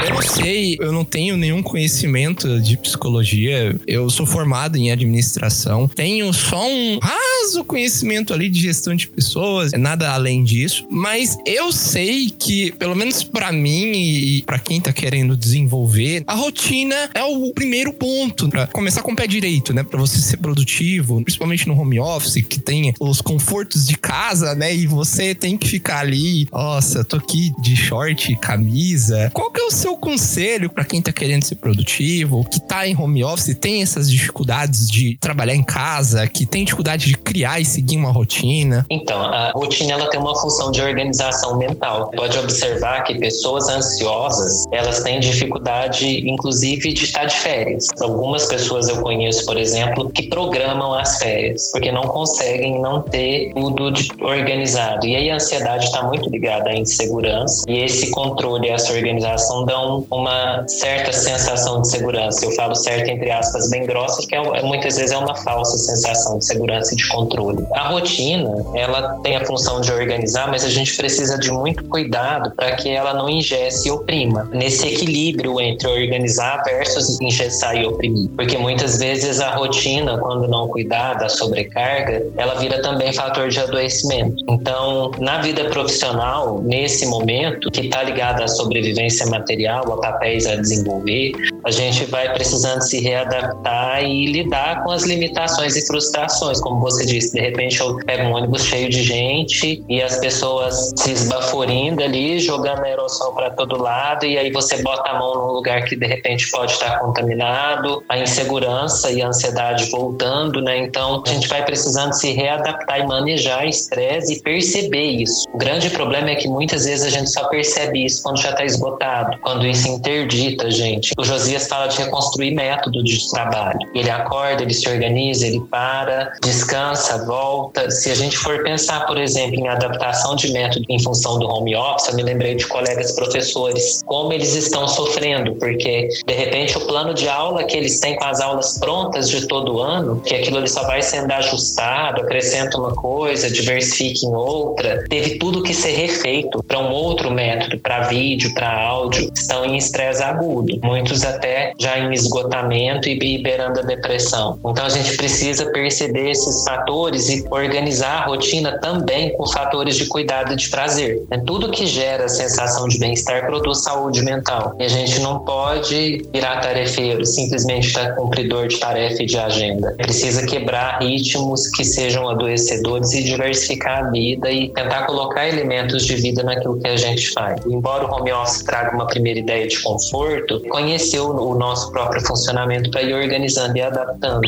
[0.03, 3.75] Eu não sei, eu não tenho nenhum conhecimento de psicologia.
[3.87, 5.87] Eu sou formado em administração.
[5.87, 10.85] Tenho só um raso conhecimento ali de gestão de pessoas, nada além disso.
[10.89, 16.33] Mas eu sei que, pelo menos para mim e para quem tá querendo desenvolver, a
[16.33, 19.83] rotina é o primeiro ponto para começar com o pé direito, né?
[19.83, 24.75] Para você ser produtivo, principalmente no home office, que tem os confortos de casa, né?
[24.75, 29.29] E você tem que ficar ali, nossa, tô aqui de short, camisa.
[29.33, 32.99] Qual que é o seu conselho para quem tá querendo ser produtivo, que tá em
[32.99, 37.65] home office, tem essas dificuldades de trabalhar em casa, que tem dificuldade de criar e
[37.65, 38.83] seguir uma rotina?
[38.89, 42.09] Então, a rotina ela tem uma função de organização mental.
[42.15, 47.85] Pode observar que pessoas ansiosas, elas têm dificuldade, inclusive, de estar de férias.
[48.01, 53.53] Algumas pessoas eu conheço, por exemplo, que programam as férias, porque não conseguem não ter
[53.53, 55.05] tudo organizado.
[55.05, 60.05] E aí a ansiedade está muito ligada à insegurança, e esse controle, essa organização dão
[60.09, 62.45] uma certa sensação de segurança.
[62.45, 66.39] Eu falo certo entre aspas bem grossas, porque é, muitas vezes é uma falsa sensação
[66.39, 67.65] de segurança e de controle.
[67.73, 72.51] A rotina, ela tem a função de organizar, mas a gente precisa de muito cuidado
[72.55, 74.49] para que ela não ingesse e oprima.
[74.53, 78.29] Nesse equilíbrio entre organizar versus engessar e oprimir.
[78.35, 83.59] Porque muitas vezes a rotina, quando não cuidada, a sobrecarga, ela vira também fator de
[83.59, 84.43] adoecimento.
[84.47, 90.55] Então, na vida profissional, nesse momento, que está ligado à sobrevivência material, a papéis a
[90.55, 91.31] desenvolver,
[91.65, 96.61] a gente vai precisando se readaptar e lidar com as limitações e frustrações.
[96.61, 100.91] Como você disse, de repente eu pego um ônibus cheio de gente e as pessoas
[100.95, 105.53] se esbaforindo ali, jogando aerossol para todo lado, e aí você bota a mão num
[105.53, 110.77] lugar que de repente pode estar contaminado, a insegurança e a ansiedade voltando, né?
[110.77, 115.45] Então a gente vai precisando se readaptar e manejar estresse e perceber isso.
[115.51, 118.63] O grande problema é que muitas vezes a gente só percebe isso quando já está
[118.63, 121.11] esgotado, quando isso interdita a gente.
[121.17, 123.79] O Josias fala de reconstruir método de trabalho.
[123.93, 127.89] Ele acorda, ele se organiza, ele para, descansa, volta.
[127.91, 131.75] Se a gente for pensar, por exemplo, em adaptação de método em função do home
[131.75, 136.81] office, eu me lembrei de colegas professores, como eles estão sofrendo, porque de repente o
[136.81, 140.57] plano de aula que eles têm com as aulas prontas de todo ano, que aquilo
[140.57, 145.91] ali só vai sendo ajustado, acrescenta uma coisa, diversifica em outra, teve tudo que ser
[145.91, 151.44] refeito para um outro método, para vídeo, para áudio, estão em estresse agudo, muitos até
[151.79, 154.59] já em esgotamento e beirando a depressão.
[154.65, 160.05] Então a gente precisa perceber esses fatores e organizar a rotina também com fatores de
[160.05, 161.23] cuidado e de prazer.
[161.31, 164.75] É tudo que gera sensação de bem-estar produz saúde mental.
[164.79, 169.93] E a gente não pode virar tarefeiro, simplesmente estar cumpridor de tarefa e de agenda.
[169.97, 176.15] Precisa quebrar ritmos que sejam adoecedores e diversificar a vida e tentar colocar elementos de
[176.15, 177.59] vida naquilo que a gente faz.
[177.65, 182.89] Embora o home office traga uma primeira ideia de conforto, conhecer o nosso próprio funcionamento
[182.91, 184.47] para ir organizando e adaptando.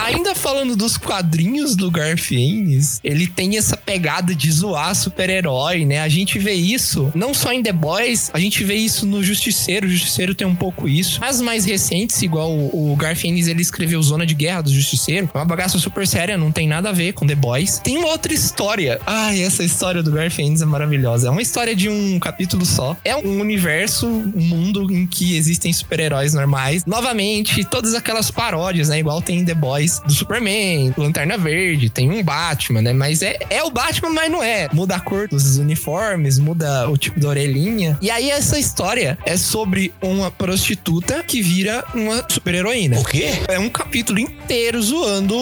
[0.00, 6.00] Ainda falando dos quadrinhos do Garfienes, ele tem essa pegada de zoar super-herói, né?
[6.00, 9.86] A gente vê isso não só em The Boys, a gente vê isso no Justiceiro.
[9.86, 11.18] O Justiceiro tem um pouco isso.
[11.22, 15.30] As mais recentes, igual o, o Garfienes, ele escreveu Zona de Guerra do Justiceiro.
[15.32, 17.78] É uma bagaça super séria, não tem nada a ver com The Boys.
[17.78, 19.00] Tem uma outra história.
[19.06, 21.28] Ai, essa história do Garfienes é maravilhosa.
[21.28, 22.96] É uma história de um capítulo só.
[23.04, 26.84] É um universo, um mundo em que existem super-heróis normais.
[26.84, 28.98] Novamente, todas aquelas paródias, né?
[28.98, 32.92] Igual tem The Boys do Superman, Lanterna Verde, tem um Batman, né?
[32.92, 34.68] Mas é, é o Batman, mas não é.
[34.72, 37.98] Muda a cor dos uniformes, muda o tipo da orelhinha.
[38.00, 42.98] E aí essa história é sobre uma prostituta que vira uma super-heroína.
[42.98, 43.30] O quê?
[43.48, 45.36] É um capítulo inteiro zoando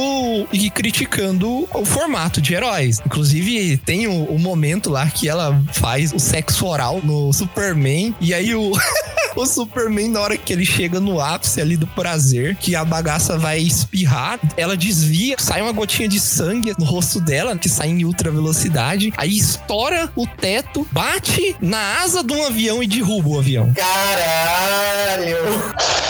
[0.52, 3.00] e criticando o formato de heróis.
[3.05, 8.14] Inclusive, tem o, o momento lá que ela faz o sexo oral no Superman.
[8.20, 8.72] E aí o.
[9.36, 13.36] O Superman, na hora que ele chega no ápice ali do prazer, que a bagaça
[13.36, 13.59] vai
[13.95, 18.30] espirrar, ela desvia, sai uma gotinha de sangue no rosto dela, que sai em ultra
[18.30, 23.72] velocidade, aí estoura o teto, bate na asa de um avião e derruba o avião.
[23.72, 25.36] Caralho!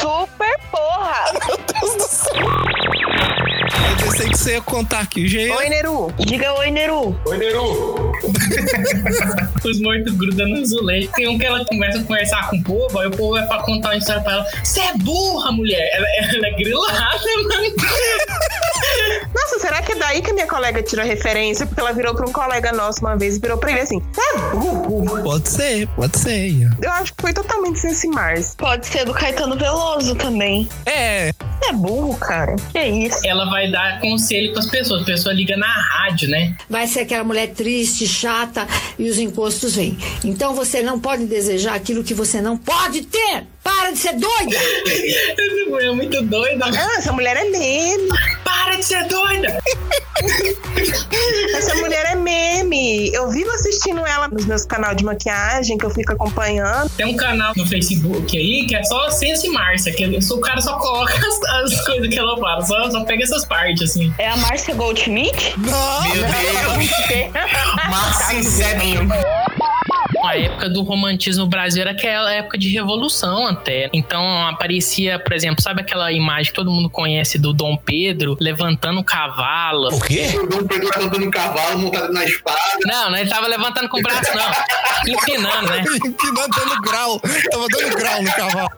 [0.01, 1.33] Super porra!
[1.47, 2.64] Meu Deus do céu!
[4.15, 5.51] Eu pensei que você ia contar aqui, gente.
[5.51, 6.13] Oi, Neru.
[6.19, 7.19] Diga oi, Neru.
[7.27, 8.13] Oi, Neru!
[9.65, 11.11] Os mortos grudam no azulejo.
[11.17, 13.59] Tem um que ela começa a conversar com o povo, aí o povo é pra
[13.63, 14.47] contar uma história pra ela.
[14.63, 15.91] Você é burra, mulher.
[15.95, 17.75] Ela, ela é grilada, mano.
[19.35, 21.67] Nossa, será que é daí que a minha colega tirou referência?
[21.67, 24.21] Porque ela virou pra um colega nosso uma vez e virou pra ele assim: Você
[24.21, 25.23] é burro?
[25.25, 26.71] Pode ser, pode ser.
[26.81, 28.55] Eu acho que foi totalmente sem Mars.
[28.57, 30.69] Pode ser do Caetano Veloso também.
[30.87, 31.33] É.
[31.65, 32.57] Você é burro, cara.
[32.73, 33.27] Que isso?
[33.27, 35.03] Ela vai dar conselho pras pessoas.
[35.03, 36.55] A pessoa liga na rádio, né?
[36.69, 38.67] Vai ser aquela mulher triste, chata
[38.99, 39.97] e os encostos vêm.
[40.23, 43.47] Então você não pode desejar aquilo que você não pode ter.
[43.65, 44.57] Para de ser doida!
[44.57, 46.65] Essa mulher é muito doida.
[46.67, 48.09] Ah, essa mulher é meme.
[48.45, 49.59] Para de ser doida!
[51.57, 53.13] Essa mulher é meme.
[53.13, 56.91] Eu vivo assistindo ela nos meus canais de maquiagem que eu fico acompanhando.
[56.91, 60.79] Tem um canal no Facebook aí que é só Sense Márcia, que o cara só
[60.79, 64.13] coloca as, as coisas que ela fala, só, só pega essas partes, assim.
[64.19, 65.55] É a Márcia Goldschmidt?
[65.59, 66.03] Não!
[66.03, 67.33] Meu Deus!
[67.91, 69.09] Márcia Inception!
[70.27, 73.91] A época do romantismo no Brasil era aquela época de revolução até.
[73.93, 79.01] Então aparecia, por exemplo, sabe aquela imagem que todo mundo conhece do Dom Pedro levantando
[79.01, 79.89] o cavalo?
[79.95, 80.29] O quê?
[80.43, 82.59] O Dom Pedro levantando um cavalo montado na espada.
[82.87, 84.53] Não, não ele tava levantando com o braço, não.
[85.13, 85.85] Empinando, né?
[86.05, 87.21] Empinando, dando grau.
[87.21, 88.71] Tava dando grau no cavalo.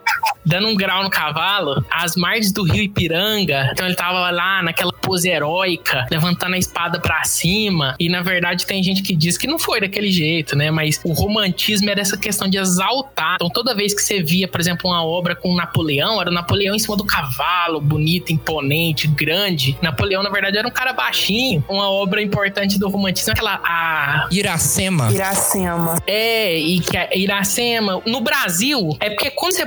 [0.45, 3.71] Dando um grau no cavalo, as margens do rio Ipiranga.
[3.73, 7.97] Então ele tava lá naquela pose heróica, levantando a espada pra cima.
[7.99, 10.71] E na verdade tem gente que diz que não foi daquele jeito, né?
[10.71, 13.37] Mas o romantismo era essa questão de exaltar.
[13.37, 16.75] Então toda vez que você via, por exemplo, uma obra com Napoleão, era o Napoleão
[16.75, 19.77] em cima do cavalo, bonito, imponente, grande.
[19.83, 21.65] Napoleão, na verdade, era um cara baixinho.
[21.69, 23.61] Uma obra importante do romantismo é aquela.
[23.65, 24.29] A...
[24.31, 25.11] Iracema.
[25.13, 25.97] Iracema.
[26.07, 28.01] É, e que a Iracema.
[28.07, 29.65] No Brasil, é porque quando você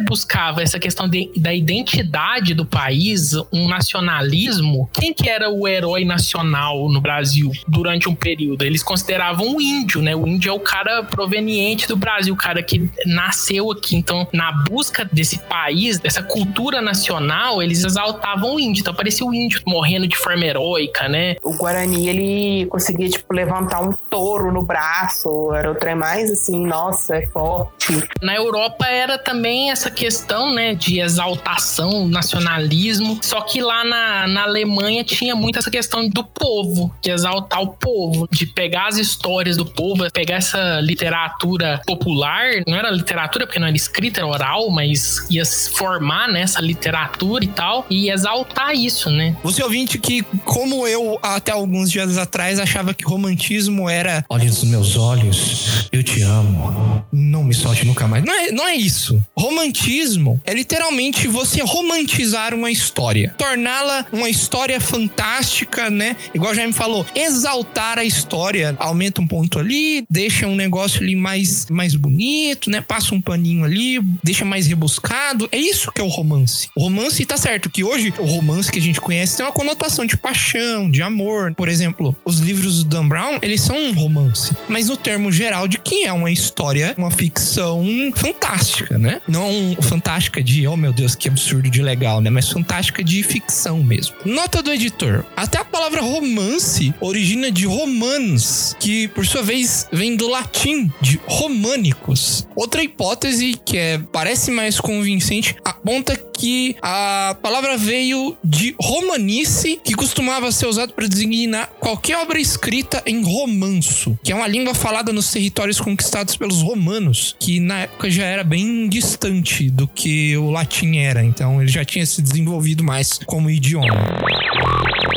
[0.49, 6.03] buscava essa questão de- da identidade do país, um nacionalismo, quem que era o herói
[6.03, 8.63] nacional no Brasil durante um período?
[8.63, 10.15] Eles consideravam o índio, né?
[10.15, 13.95] O índio é o cara proveniente do Brasil, o cara que nasceu aqui.
[13.95, 18.81] Então, na busca desse país, dessa cultura nacional, eles exaltavam o índio.
[18.81, 21.35] Então, parecia o índio morrendo de forma heróica, né?
[21.43, 25.53] O Guarani, ele conseguia, tipo, levantar um touro no braço.
[25.53, 28.03] Era o trem mais assim, nossa, é forte.
[28.21, 33.19] Na Europa era também essa questão, né, de exaltação, nacionalismo.
[33.21, 37.67] Só que lá na, na Alemanha tinha muito essa questão do povo, de exaltar o
[37.67, 42.51] povo, de pegar as histórias do povo, pegar essa literatura popular.
[42.67, 47.43] Não era literatura porque não era escrita, era oral, mas ia se formar nessa literatura
[47.43, 49.35] e tal, e exaltar isso, né?
[49.43, 54.63] Você ouvinte que, como eu, até alguns dias atrás, achava que romantismo era Olha nos
[54.63, 57.05] meus olhos, eu te amo.
[57.11, 58.23] Não me solte nunca mais.
[58.23, 59.23] Não é, não é isso.
[59.37, 63.33] Romantismo é literalmente você romantizar uma história.
[63.37, 66.15] Torná-la uma história fantástica, né?
[66.33, 68.75] Igual já me falou, exaltar a história.
[68.79, 72.81] Aumenta um ponto ali, deixa um negócio ali mais, mais bonito, né?
[72.81, 75.47] Passa um paninho ali, deixa mais rebuscado.
[75.51, 76.69] É isso que é o romance.
[76.75, 80.05] O romance tá certo que hoje o romance que a gente conhece tem uma conotação
[80.05, 81.53] de paixão, de amor.
[81.55, 85.67] Por exemplo, os livros do Dan Brown, eles são um romance, mas no termo geral
[85.67, 89.21] de que é uma história, uma ficção fantástica, né?
[89.27, 89.75] Não
[90.09, 92.31] fantástica de, oh meu Deus, que absurdo de legal, né?
[92.31, 94.15] Mas fantástica de ficção mesmo.
[94.25, 95.23] Nota do editor.
[95.37, 101.19] Até a palavra romance origina de romans, que por sua vez vem do latim, de
[101.27, 102.47] românicos.
[102.55, 109.93] Outra hipótese que é, parece mais convincente aponta que a palavra veio de romanice, que
[109.93, 115.11] costumava ser usado para designar qualquer obra escrita em romanço, que é uma língua falada
[115.11, 120.49] nos territórios conquistados pelos romanos, que na época já era bem distante do que o
[120.49, 123.87] latim era, então ele já tinha se desenvolvido mais como idioma.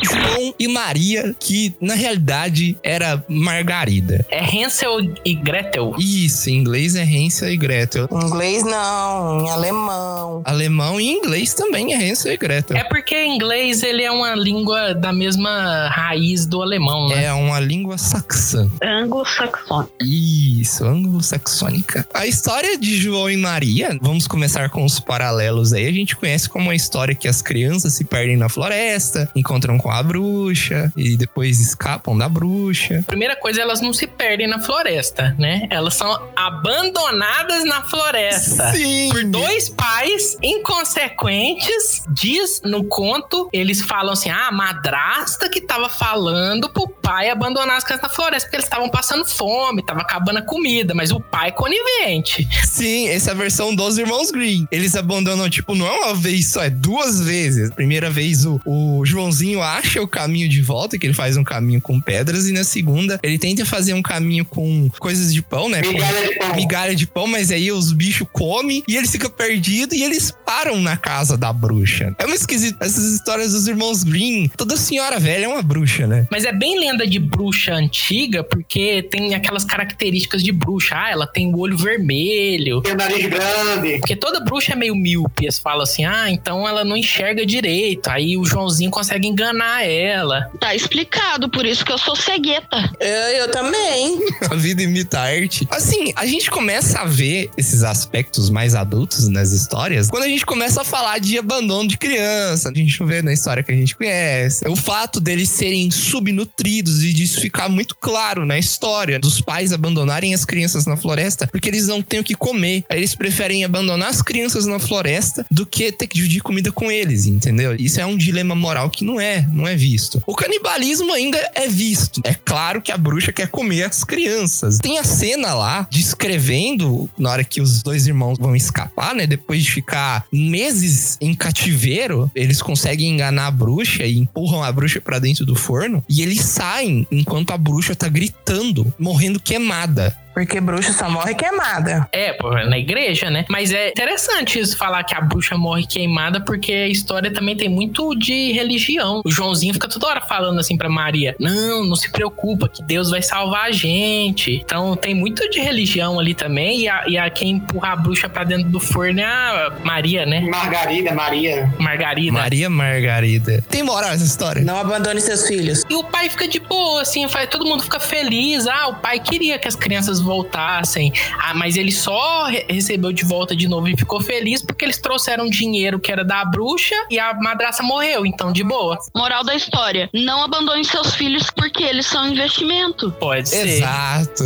[0.03, 4.25] João e Maria, que na realidade era Margarida.
[4.29, 5.95] É Hansel e Gretel.
[5.97, 8.07] Isso, em inglês é Hansel e Gretel.
[8.11, 10.41] Em inglês não, em alemão.
[10.45, 12.77] Alemão e inglês também é Hansel e Gretel.
[12.77, 17.25] É porque em inglês ele é uma língua da mesma raiz do alemão, né?
[17.25, 18.69] É uma língua saxã.
[18.81, 19.93] Anglo-saxônica.
[20.01, 22.07] Isso, anglo-saxônica.
[22.13, 25.87] A história de João e Maria, vamos começar com os paralelos aí.
[25.87, 29.89] A gente conhece como uma história que as crianças se perdem na floresta, encontram com
[29.93, 33.03] a bruxa e depois escapam da bruxa.
[33.05, 35.67] Primeira coisa, elas não se perdem na floresta, né?
[35.69, 38.71] Elas são abandonadas na floresta.
[38.71, 39.09] Sim.
[39.11, 42.03] Por dois pais inconsequentes.
[42.09, 47.77] Diz no conto, eles falam assim: ah, a madrasta que tava falando pro pai abandonar
[47.77, 51.19] as crianças na floresta, porque eles estavam passando fome, tava acabando a comida, mas o
[51.19, 52.47] pai é conivente.
[52.65, 54.67] Sim, essa é a versão dos irmãos Green.
[54.71, 57.69] Eles abandonam, tipo, não é uma vez só, é duas vezes.
[57.71, 61.81] Primeira vez o, o Joãozinho acha o caminho de volta, que ele faz um caminho
[61.81, 65.81] com pedras, e na segunda ele tenta fazer um caminho com coisas de pão, né?
[65.81, 66.55] Migalha de pão.
[66.55, 70.79] Migalha de pão, mas aí os bichos comem e eles ficam perdidos e eles param
[70.79, 72.15] na casa da bruxa.
[72.17, 72.77] É muito esquisito.
[72.81, 76.27] Essas histórias dos irmãos Green, toda senhora velha é uma bruxa, né?
[76.31, 80.95] Mas é bem lenda de bruxa antiga, porque tem aquelas características de bruxa.
[80.95, 82.81] Ah, ela tem o olho vermelho.
[82.81, 83.97] Tem o nariz grande.
[83.99, 85.45] Porque toda bruxa é meio míope.
[85.45, 88.09] Eles falam assim, ah, então ela não enxerga direito.
[88.09, 90.49] Aí o Joãozinho consegue enganar ela.
[90.59, 92.91] Tá explicado, por isso que eu sou cegueta.
[92.99, 94.19] Eu, eu também.
[94.49, 95.67] A vida imita a arte.
[95.69, 100.45] Assim, a gente começa a ver esses aspectos mais adultos nas histórias quando a gente
[100.45, 102.69] começa a falar de abandono de criança.
[102.69, 104.67] A gente vê na história que a gente conhece.
[104.67, 110.33] O fato deles serem subnutridos e disso ficar muito claro na história dos pais abandonarem
[110.33, 112.83] as crianças na floresta porque eles não têm o que comer.
[112.89, 116.91] Aí eles preferem abandonar as crianças na floresta do que ter que dividir comida com
[116.91, 117.75] eles, entendeu?
[117.75, 120.21] Isso é um dilema moral que não é, não é visto.
[120.25, 122.21] O canibalismo ainda é visto.
[122.23, 124.77] É claro que a bruxa quer comer as crianças.
[124.77, 129.27] Tem a cena lá descrevendo na hora que os dois irmãos vão escapar, né?
[129.27, 134.99] Depois de ficar meses em cativeiro, eles conseguem enganar a bruxa e empurram a bruxa
[134.99, 140.17] pra dentro do forno e eles saem enquanto a bruxa tá gritando, morrendo queimada.
[140.33, 142.07] Porque bruxa só morre queimada.
[142.11, 143.45] É, pô, na igreja, né?
[143.49, 147.69] Mas é interessante isso falar que a bruxa morre queimada, porque a história também tem
[147.69, 149.21] muito de religião.
[149.23, 153.09] O Joãozinho fica toda hora falando assim pra Maria: Não, não se preocupa, que Deus
[153.09, 154.61] vai salvar a gente.
[154.63, 156.81] Então tem muito de religião ali também.
[156.81, 160.25] E a, e a quem empurra a bruxa pra dentro do forno é a Maria,
[160.25, 160.41] né?
[160.41, 161.73] Margarida, Maria.
[161.79, 162.31] Margarida.
[162.31, 163.63] Maria Margarida.
[163.69, 164.63] Tem moral essa história?
[164.63, 165.83] Não abandone seus filhos.
[165.89, 168.67] E o pai fica de boa, assim, faz, todo mundo fica feliz.
[168.67, 171.11] Ah, o pai queria que as crianças voltassem.
[171.39, 174.97] Ah, mas ele só re- recebeu de volta de novo e ficou feliz porque eles
[174.99, 178.97] trouxeram dinheiro que era da bruxa e a madraça morreu, então de boa.
[179.15, 183.11] Moral da história: não abandone seus filhos porque eles são investimento.
[183.19, 183.67] Pode ser.
[183.67, 184.43] Exato.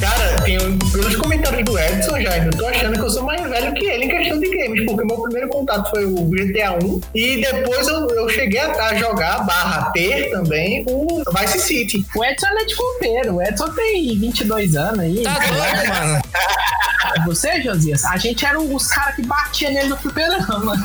[0.00, 3.40] Cara, tem, um- pelos comentários do Edson, já, eu tô achando que eu sou mais
[3.48, 7.00] velho que ele em questão de games, porque meu primeiro contato foi o GTA 1
[7.14, 12.04] e depois eu, eu cheguei a, a jogar, barra ter também, o Vice City.
[12.14, 13.36] O Edson é netflipero.
[13.36, 15.22] O Edson tem 22 anos aí.
[15.22, 16.22] Tá doido, mano.
[17.26, 18.04] Você, Josias?
[18.04, 20.82] A gente era os caras que batia nele no fliperama.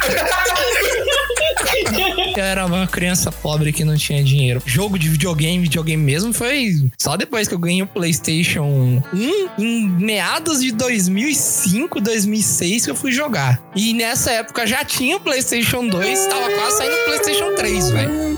[2.36, 4.62] Eu era uma criança pobre que não tinha dinheiro.
[4.66, 9.88] Jogo de videogame, videogame mesmo, foi só depois que eu ganhei o PlayStation 1, em
[9.88, 13.62] meados de 2005, 2006, que eu fui jogar.
[13.76, 18.38] E nessa época já tinha o PlayStation 2, tava quase saindo o PlayStation 3, velho.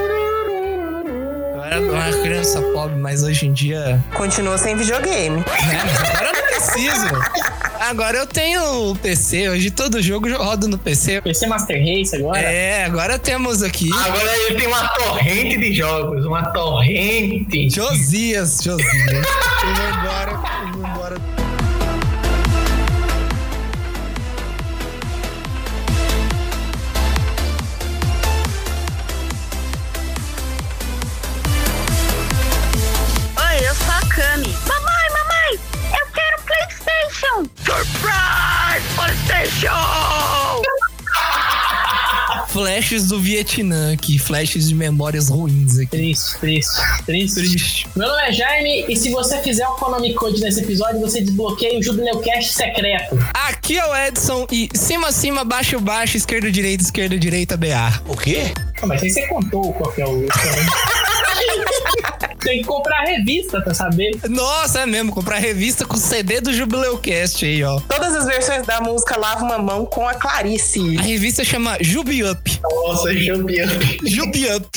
[1.72, 4.02] Eu era uma criança pobre, mas hoje em dia.
[4.14, 5.36] Continua sem videogame.
[5.38, 5.44] né,
[5.84, 7.06] mas agora eu não preciso.
[7.80, 11.20] Agora eu tenho o PC, hoje todo jogo eu rodo no PC.
[11.20, 12.40] PC Master Race agora?
[12.40, 13.90] É, agora temos aqui.
[13.92, 17.68] Agora ele tem uma torrente de jogos, uma torrente.
[17.68, 18.86] Josias, Josias.
[19.66, 20.55] eu vou
[39.56, 40.62] PlayStation!
[42.48, 45.88] Flashes do Vietnã aqui, flashes de memórias ruins aqui.
[45.88, 47.34] Triste, triste, triste.
[47.34, 47.88] Triste.
[47.96, 51.78] Meu nome é Jaime e se você fizer o Konami Code nesse episódio, você desbloqueia
[51.78, 53.18] o Jubileu Cast secreto.
[53.34, 58.02] Aqui é o Edson e cima, cima, baixo, baixo, esquerda, direita, esquerda, direita, BA.
[58.08, 58.52] O quê?
[58.80, 60.26] Ah, mas aí você contou qual que é o.
[62.40, 64.18] Tem que comprar revista pra saber.
[64.28, 67.80] Nossa, é mesmo, comprar revista com CD do Jubileu Cast aí, ó.
[67.80, 70.96] Todas as versões da música Lava uma Mão com a Clarice.
[70.98, 72.60] A revista chama Jubi Up.
[72.62, 73.98] Nossa, Jubi Up.
[74.04, 74.68] Jubi Up.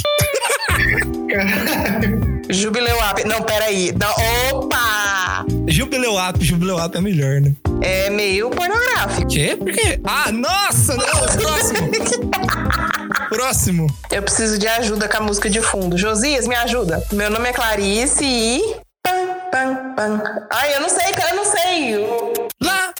[2.49, 3.24] Jubileu Up.
[3.28, 3.94] Não, peraí.
[3.94, 5.45] Não, opa!
[5.68, 7.53] Jubileu Up, Jubileu Up é melhor, né?
[7.82, 9.28] É meio pornográfico.
[9.28, 9.56] Quê?
[9.56, 9.99] Por quê?
[10.03, 10.95] Ah, nossa!
[10.95, 11.90] Não, próximo!
[13.30, 13.88] próximo.
[14.12, 15.98] Eu preciso de ajuda com a música de fundo.
[15.98, 17.04] Josias, me ajuda.
[17.12, 18.76] Meu nome é Clarice e.
[19.04, 20.48] Pam, pam, pam.
[20.52, 22.50] Ai, eu não sei, cara, eu não sei.
[22.62, 22.94] Lava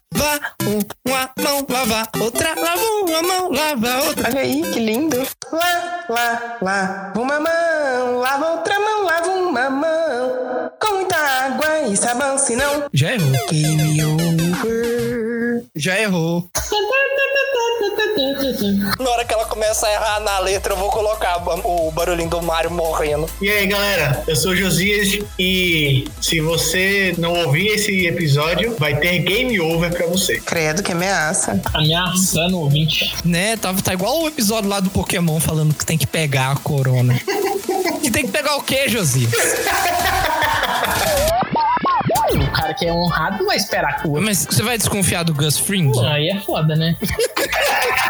[0.66, 4.30] uma mão, lava outra, lava uma mão, lava outra.
[4.30, 5.18] Olha aí, que lindo.
[5.52, 9.29] Lá, lá, lá, uma mão, lava outra mão, lava
[9.60, 10.72] uma mão.
[10.80, 12.86] Com muita água e sabão, senão.
[12.94, 13.31] Já errou.
[13.52, 15.64] Game over.
[15.76, 16.49] Já errou.
[18.99, 22.41] Na hora que ela começa a errar na letra, eu vou colocar o barulhinho do
[22.41, 23.27] Mario morrendo.
[23.41, 28.98] E aí, galera, eu sou o Josias e se você não ouvir esse episódio, vai
[28.99, 30.40] ter game over pra você.
[30.40, 31.61] Credo, que ameaça.
[31.73, 33.14] Ameaçando o ouvinte.
[33.23, 36.56] Né, tá, tá igual o episódio lá do Pokémon falando que tem que pegar a
[36.56, 37.19] corona.
[38.00, 39.32] que tem que pegar o quê, Josias?
[42.32, 44.22] O cara que é honrado não vai esperar a cura.
[44.22, 45.92] Mas você vai desconfiar do Gus Fring?
[45.92, 46.96] Pô, aí é foda, né?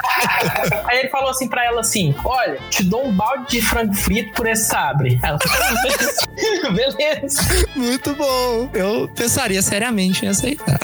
[0.85, 4.33] aí ele falou assim pra ela assim: Olha, te dou um balde de frango frito
[4.33, 5.19] por esse sabre.
[5.23, 7.41] Ela falou, beleza.
[7.75, 8.69] Muito bom.
[8.73, 10.79] Eu pensaria seriamente em aceitar.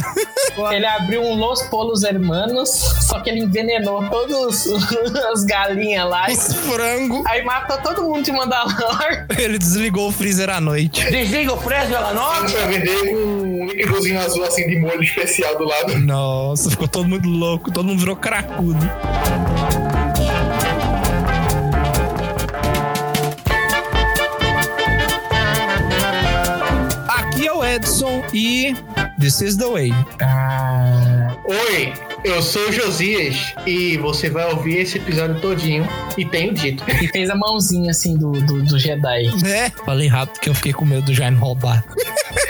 [0.72, 4.68] Ele abriu um Los Polos Hermanos, só que ele envenenou todas
[5.32, 6.28] as galinhas lá.
[6.30, 7.24] Os frango.
[7.28, 9.26] Aí matou todo mundo de Mandalor.
[9.38, 11.04] Ele desligou o freezer à noite.
[11.10, 12.54] Desliga o freezer à noite?
[12.54, 15.98] Com um líquidozinho azul assim de molho especial do lado.
[16.00, 18.80] Nossa, ficou todo mundo louco, todo mundo virou cracudo.
[27.10, 28.76] Aqui é o Edson e
[29.20, 29.92] This is the way.
[31.44, 31.94] Oi,
[32.24, 35.88] eu sou o Josias e você vai ouvir esse episódio todinho
[36.18, 36.84] e tenho dito.
[36.96, 39.28] E fez a mãozinha assim do, do, do Jedi.
[39.46, 41.84] É, falei rápido que eu fiquei com medo do Jaime roubar.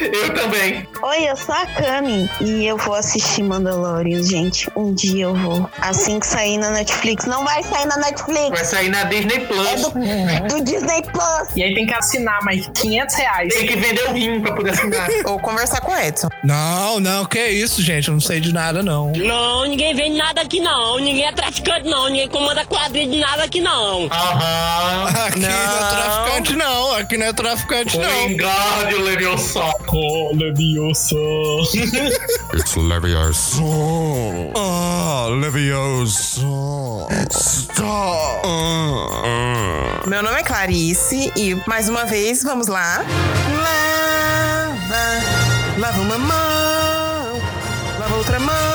[0.02, 0.88] Eu também.
[1.02, 4.70] Oi, eu sou a Cami e eu vou assistir Mandalorian, gente.
[4.76, 5.70] Um dia eu vou.
[5.80, 7.26] Assim que sair na Netflix.
[7.26, 8.50] Não vai sair na Netflix.
[8.50, 9.68] Vai sair na Disney Plus.
[9.68, 11.56] É do, do Disney Plus.
[11.56, 13.54] E aí tem que assinar mais 500 reais.
[13.54, 15.10] Tem que vender o rim pra poder assinar.
[15.26, 16.30] Ou conversar com o Edson.
[16.44, 18.08] Não, não, que isso, gente.
[18.08, 19.12] Eu não sei de nada, não.
[19.12, 21.00] Não, ninguém vende nada aqui, não.
[21.00, 22.08] Ninguém é traficante, não.
[22.08, 24.08] Ninguém comanda quadrilha de nada aqui, não.
[24.12, 25.26] Aham.
[25.28, 25.50] Aqui não.
[25.50, 26.96] é traficante, não.
[26.96, 28.30] Aqui não é traficante, não.
[28.30, 29.62] Engade Leviosa.
[29.88, 31.16] Oh, Leviosa.
[32.54, 33.62] It's Leviosa.
[34.56, 36.42] Ah, Leviosa.
[37.32, 38.48] Stop.
[40.08, 43.04] Meu nome é Clarice e mais uma vez vamos lá.
[43.64, 44.96] Lava,
[45.80, 46.65] lava uma mão, lava
[48.26, 48.75] outra mão,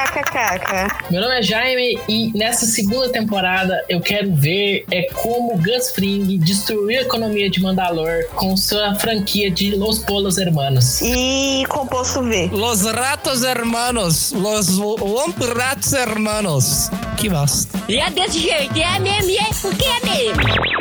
[1.11, 6.39] Meu nome é Jaime e nessa segunda temporada eu quero ver é como Gus Fring
[6.39, 11.01] destruiu a economia de Mandalor com sua franquia de Los Polos Hermanos.
[11.03, 12.51] E composto V.
[12.53, 14.33] Los Ratos Hermanos.
[14.33, 16.91] Los Womp Rats Hermanos.
[17.17, 17.77] Que bosta.
[17.89, 20.76] E é desse jeito, é mesmo, e é porque é mesmo.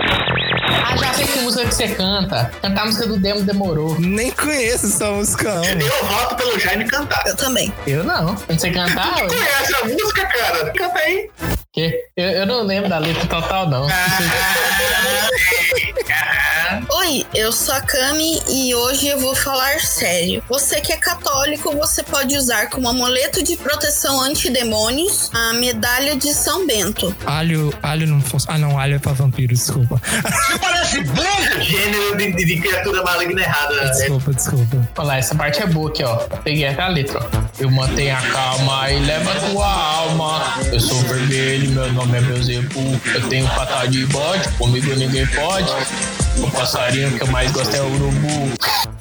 [0.87, 2.51] Ah, já sei que música que você canta.
[2.61, 3.99] Cantar a música do Demo demorou.
[3.99, 5.63] Nem conheço essa música, não.
[5.65, 7.23] Eu voto pelo Jaime cantar.
[7.25, 7.73] Eu também.
[7.87, 8.35] Eu não.
[8.35, 9.19] Quando você cantar.
[9.19, 10.71] eu- Conhece a música, cara?
[10.73, 11.29] Canta aí.
[11.73, 11.91] Que?
[12.15, 13.87] Eu, eu não lembro da letra total, não.
[17.07, 20.41] Oi, eu sou a Cami e hoje eu vou falar sério.
[20.49, 26.33] Você que é católico, você pode usar como amuleto de proteção antidemônios a medalha de
[26.33, 27.15] São Bento.
[27.25, 28.47] Alho, alho não fosse.
[28.49, 30.01] Ah, não, alho é pra vampiro, desculpa.
[30.03, 31.61] Você parece burro.
[31.61, 33.89] Gênero de, de- de criatura maligna errada.
[33.91, 34.89] Desculpa, desculpa.
[34.97, 36.15] Olha lá, essa parte é boa aqui, ó.
[36.43, 37.45] Peguei até a letra, ó.
[37.59, 40.55] Eu mantenho a calma e leva a tua alma.
[40.71, 42.99] Eu sou vermelho, meu nome é Beuzebu.
[43.13, 45.71] Eu tenho patada de bode, comigo ninguém pode.
[46.41, 48.55] O passarinho que eu mais gosto é o urubu.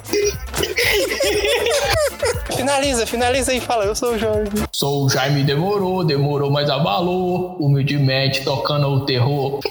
[2.55, 4.51] finaliza, finaliza aí, fala, eu sou o Jorge.
[4.71, 7.55] Sou o Jaime Demorou, demorou, mas abalou.
[7.59, 9.59] Humildemente tocando o terror.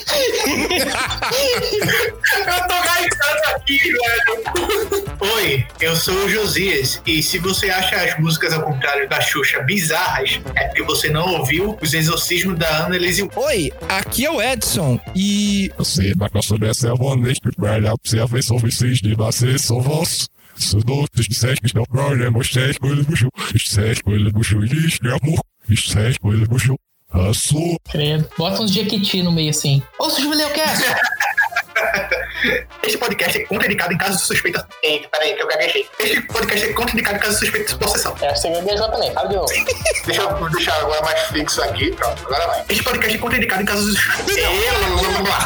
[2.35, 5.15] Eu tô gaitando aqui, velho.
[5.37, 7.01] Oi, eu sou o Josias.
[7.07, 11.39] E se você acha as músicas ao contrário da Xuxa bizarras, é porque você não
[11.39, 13.29] ouviu os exorcismos da Ana Elise.
[13.35, 15.73] Oi, aqui é o Edson e.
[15.79, 20.29] Você vai gostar dessa velha, você vai só vocês de vocês são vossos.
[20.57, 24.33] Os doutes de sete que não problema, os sete coisas do show, os sete coisas
[24.33, 26.79] do show, isso é amor, os sete coisas do show.
[27.11, 27.77] A sua.
[27.91, 28.29] Credo.
[28.37, 29.83] Bota uns Jequiti no meio assim.
[29.99, 30.83] Ouça o Jubileu Cast!
[32.83, 34.67] Este podcast é contraindicado em caso de suspeita.
[34.83, 35.89] Eita, peraí, que eu gaguejei.
[35.99, 38.17] Este podcast é contraindicado em caso de suspeita de possessão.
[38.21, 39.47] É, você me beijou também, fala de novo.
[40.07, 41.91] Deixa eu deixar agora mais fixo aqui.
[41.93, 42.65] Pronto, agora vai.
[42.69, 44.43] Este podcast é contraindicado em caso de suspeita.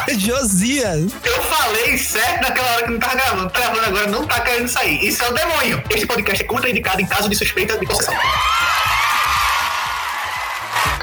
[0.17, 1.11] Josias!
[1.23, 3.49] Eu falei certo naquela hora que não tava gravando.
[3.49, 5.05] Tá gravando agora, não tá querendo sair.
[5.05, 5.83] Isso é o demônio.
[5.89, 8.13] Este podcast é contraindicado em caso de suspeita de possessão.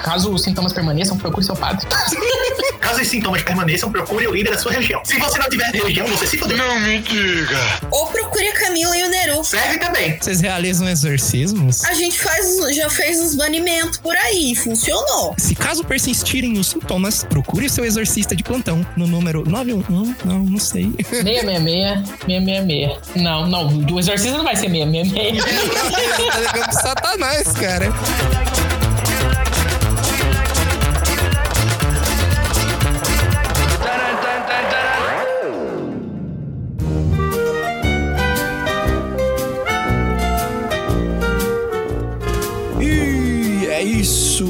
[0.06, 1.84] Caso os sintomas permaneçam, procure seu padre.
[2.78, 5.02] Caso os sintomas permaneçam, procure o líder da sua religião.
[5.04, 6.56] Se você não tiver religião, você se fodeu.
[6.56, 7.58] Não me diga.
[7.90, 9.42] Ou procure a Camila e o Neru.
[9.42, 10.16] Serve também.
[10.20, 11.84] Vocês realizam exorcismos?
[11.84, 15.34] A gente faz, já fez uns banimentos por aí, funcionou.
[15.38, 20.14] Se caso persistirem os sintomas, procure seu exorcista de plantão no número 911.
[20.24, 20.92] Não, não sei.
[21.02, 23.24] 666, 666.
[23.24, 25.42] Não, não, o exorcista não vai ser 666.
[26.30, 28.55] tá ligando pro Satanás, cara.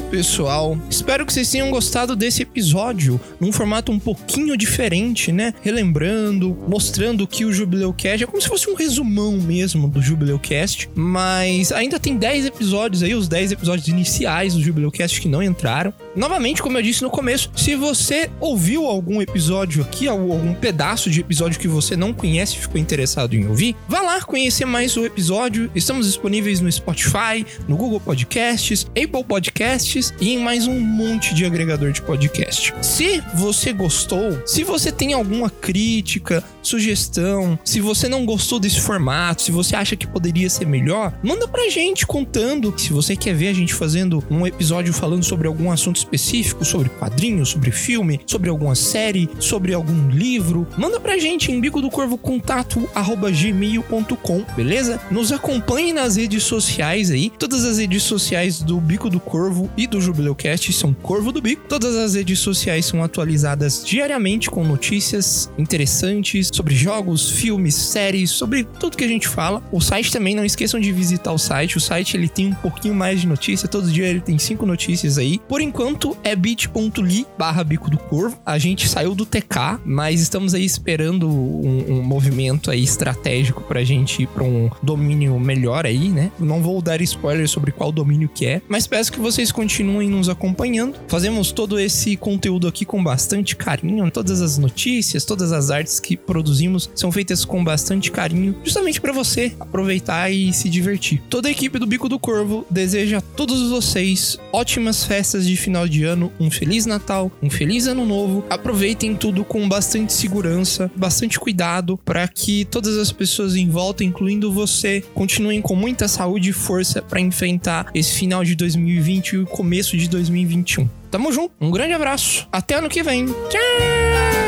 [0.07, 0.79] Pessoal.
[0.89, 5.53] Espero que vocês tenham gostado desse episódio, num formato um pouquinho diferente, né?
[5.63, 10.39] Relembrando, mostrando que o Jubileu Cast é como se fosse um resumão mesmo do Jubileu
[10.39, 15.29] Cast, mas ainda tem 10 episódios aí, os 10 episódios iniciais do Jubileu Cast que
[15.29, 15.93] não entraram.
[16.15, 21.21] Novamente, como eu disse no começo, se você ouviu algum episódio aqui, algum pedaço de
[21.21, 25.05] episódio que você não conhece e ficou interessado em ouvir, vá lá conhecer mais o
[25.05, 25.71] episódio.
[25.75, 31.47] Estamos disponíveis no Spotify, no Google Podcasts, Apple Podcasts e em mais um monte de
[31.47, 32.75] agregador de podcast.
[32.83, 39.41] Se você gostou, se você tem alguma crítica, sugestão, se você não gostou desse formato,
[39.41, 42.75] se você acha que poderia ser melhor, manda pra gente contando.
[42.79, 46.91] Se você quer ver a gente fazendo um episódio falando sobre algum assunto específico, sobre
[46.91, 51.91] quadrinhos, sobre filme, sobre alguma série, sobre algum livro, manda pra gente em bico do
[51.91, 52.87] corvo contato
[53.33, 55.01] gmail.com, beleza?
[55.11, 57.31] Nos acompanhe nas redes sociais aí.
[57.31, 61.69] Todas as redes sociais do Bico do Corvo e do Jubileucast são Corvo do Bico.
[61.69, 68.65] Todas as redes sociais são atualizadas diariamente com notícias interessantes sobre jogos, filmes, séries, sobre
[68.65, 69.63] tudo que a gente fala.
[69.71, 71.77] O site também, não esqueçam de visitar o site.
[71.77, 73.69] O site ele tem um pouquinho mais de notícia.
[73.69, 75.39] Todo dia ele tem cinco notícias aí.
[75.49, 78.39] Por enquanto é bit.ly barra Bico do Corvo.
[78.45, 83.85] A gente saiu do TK, mas estamos aí esperando um, um movimento aí estratégico pra
[83.85, 86.31] gente ir pra um domínio melhor aí, né?
[86.39, 90.29] Não vou dar spoiler sobre qual domínio que é, mas peço que vocês continuem nos
[90.29, 90.99] acompanhando.
[91.09, 94.11] Fazemos todo esse conteúdo aqui com bastante carinho.
[94.11, 99.13] Todas as notícias, todas as artes que produzimos são feitas com bastante carinho, justamente para
[99.13, 101.23] você aproveitar e se divertir.
[101.29, 105.89] Toda a equipe do Bico do Corvo deseja a todos vocês ótimas festas de final
[105.89, 108.45] de ano, um feliz Natal, um feliz ano novo.
[108.49, 114.53] Aproveitem tudo com bastante segurança, bastante cuidado para que todas as pessoas em volta, incluindo
[114.53, 119.47] você, continuem com muita saúde e força para enfrentar esse final de 2020 e o
[119.67, 120.89] começo de 2021.
[121.11, 123.27] Tamo junto, um grande abraço, até ano que vem.
[123.27, 124.46] Tchau!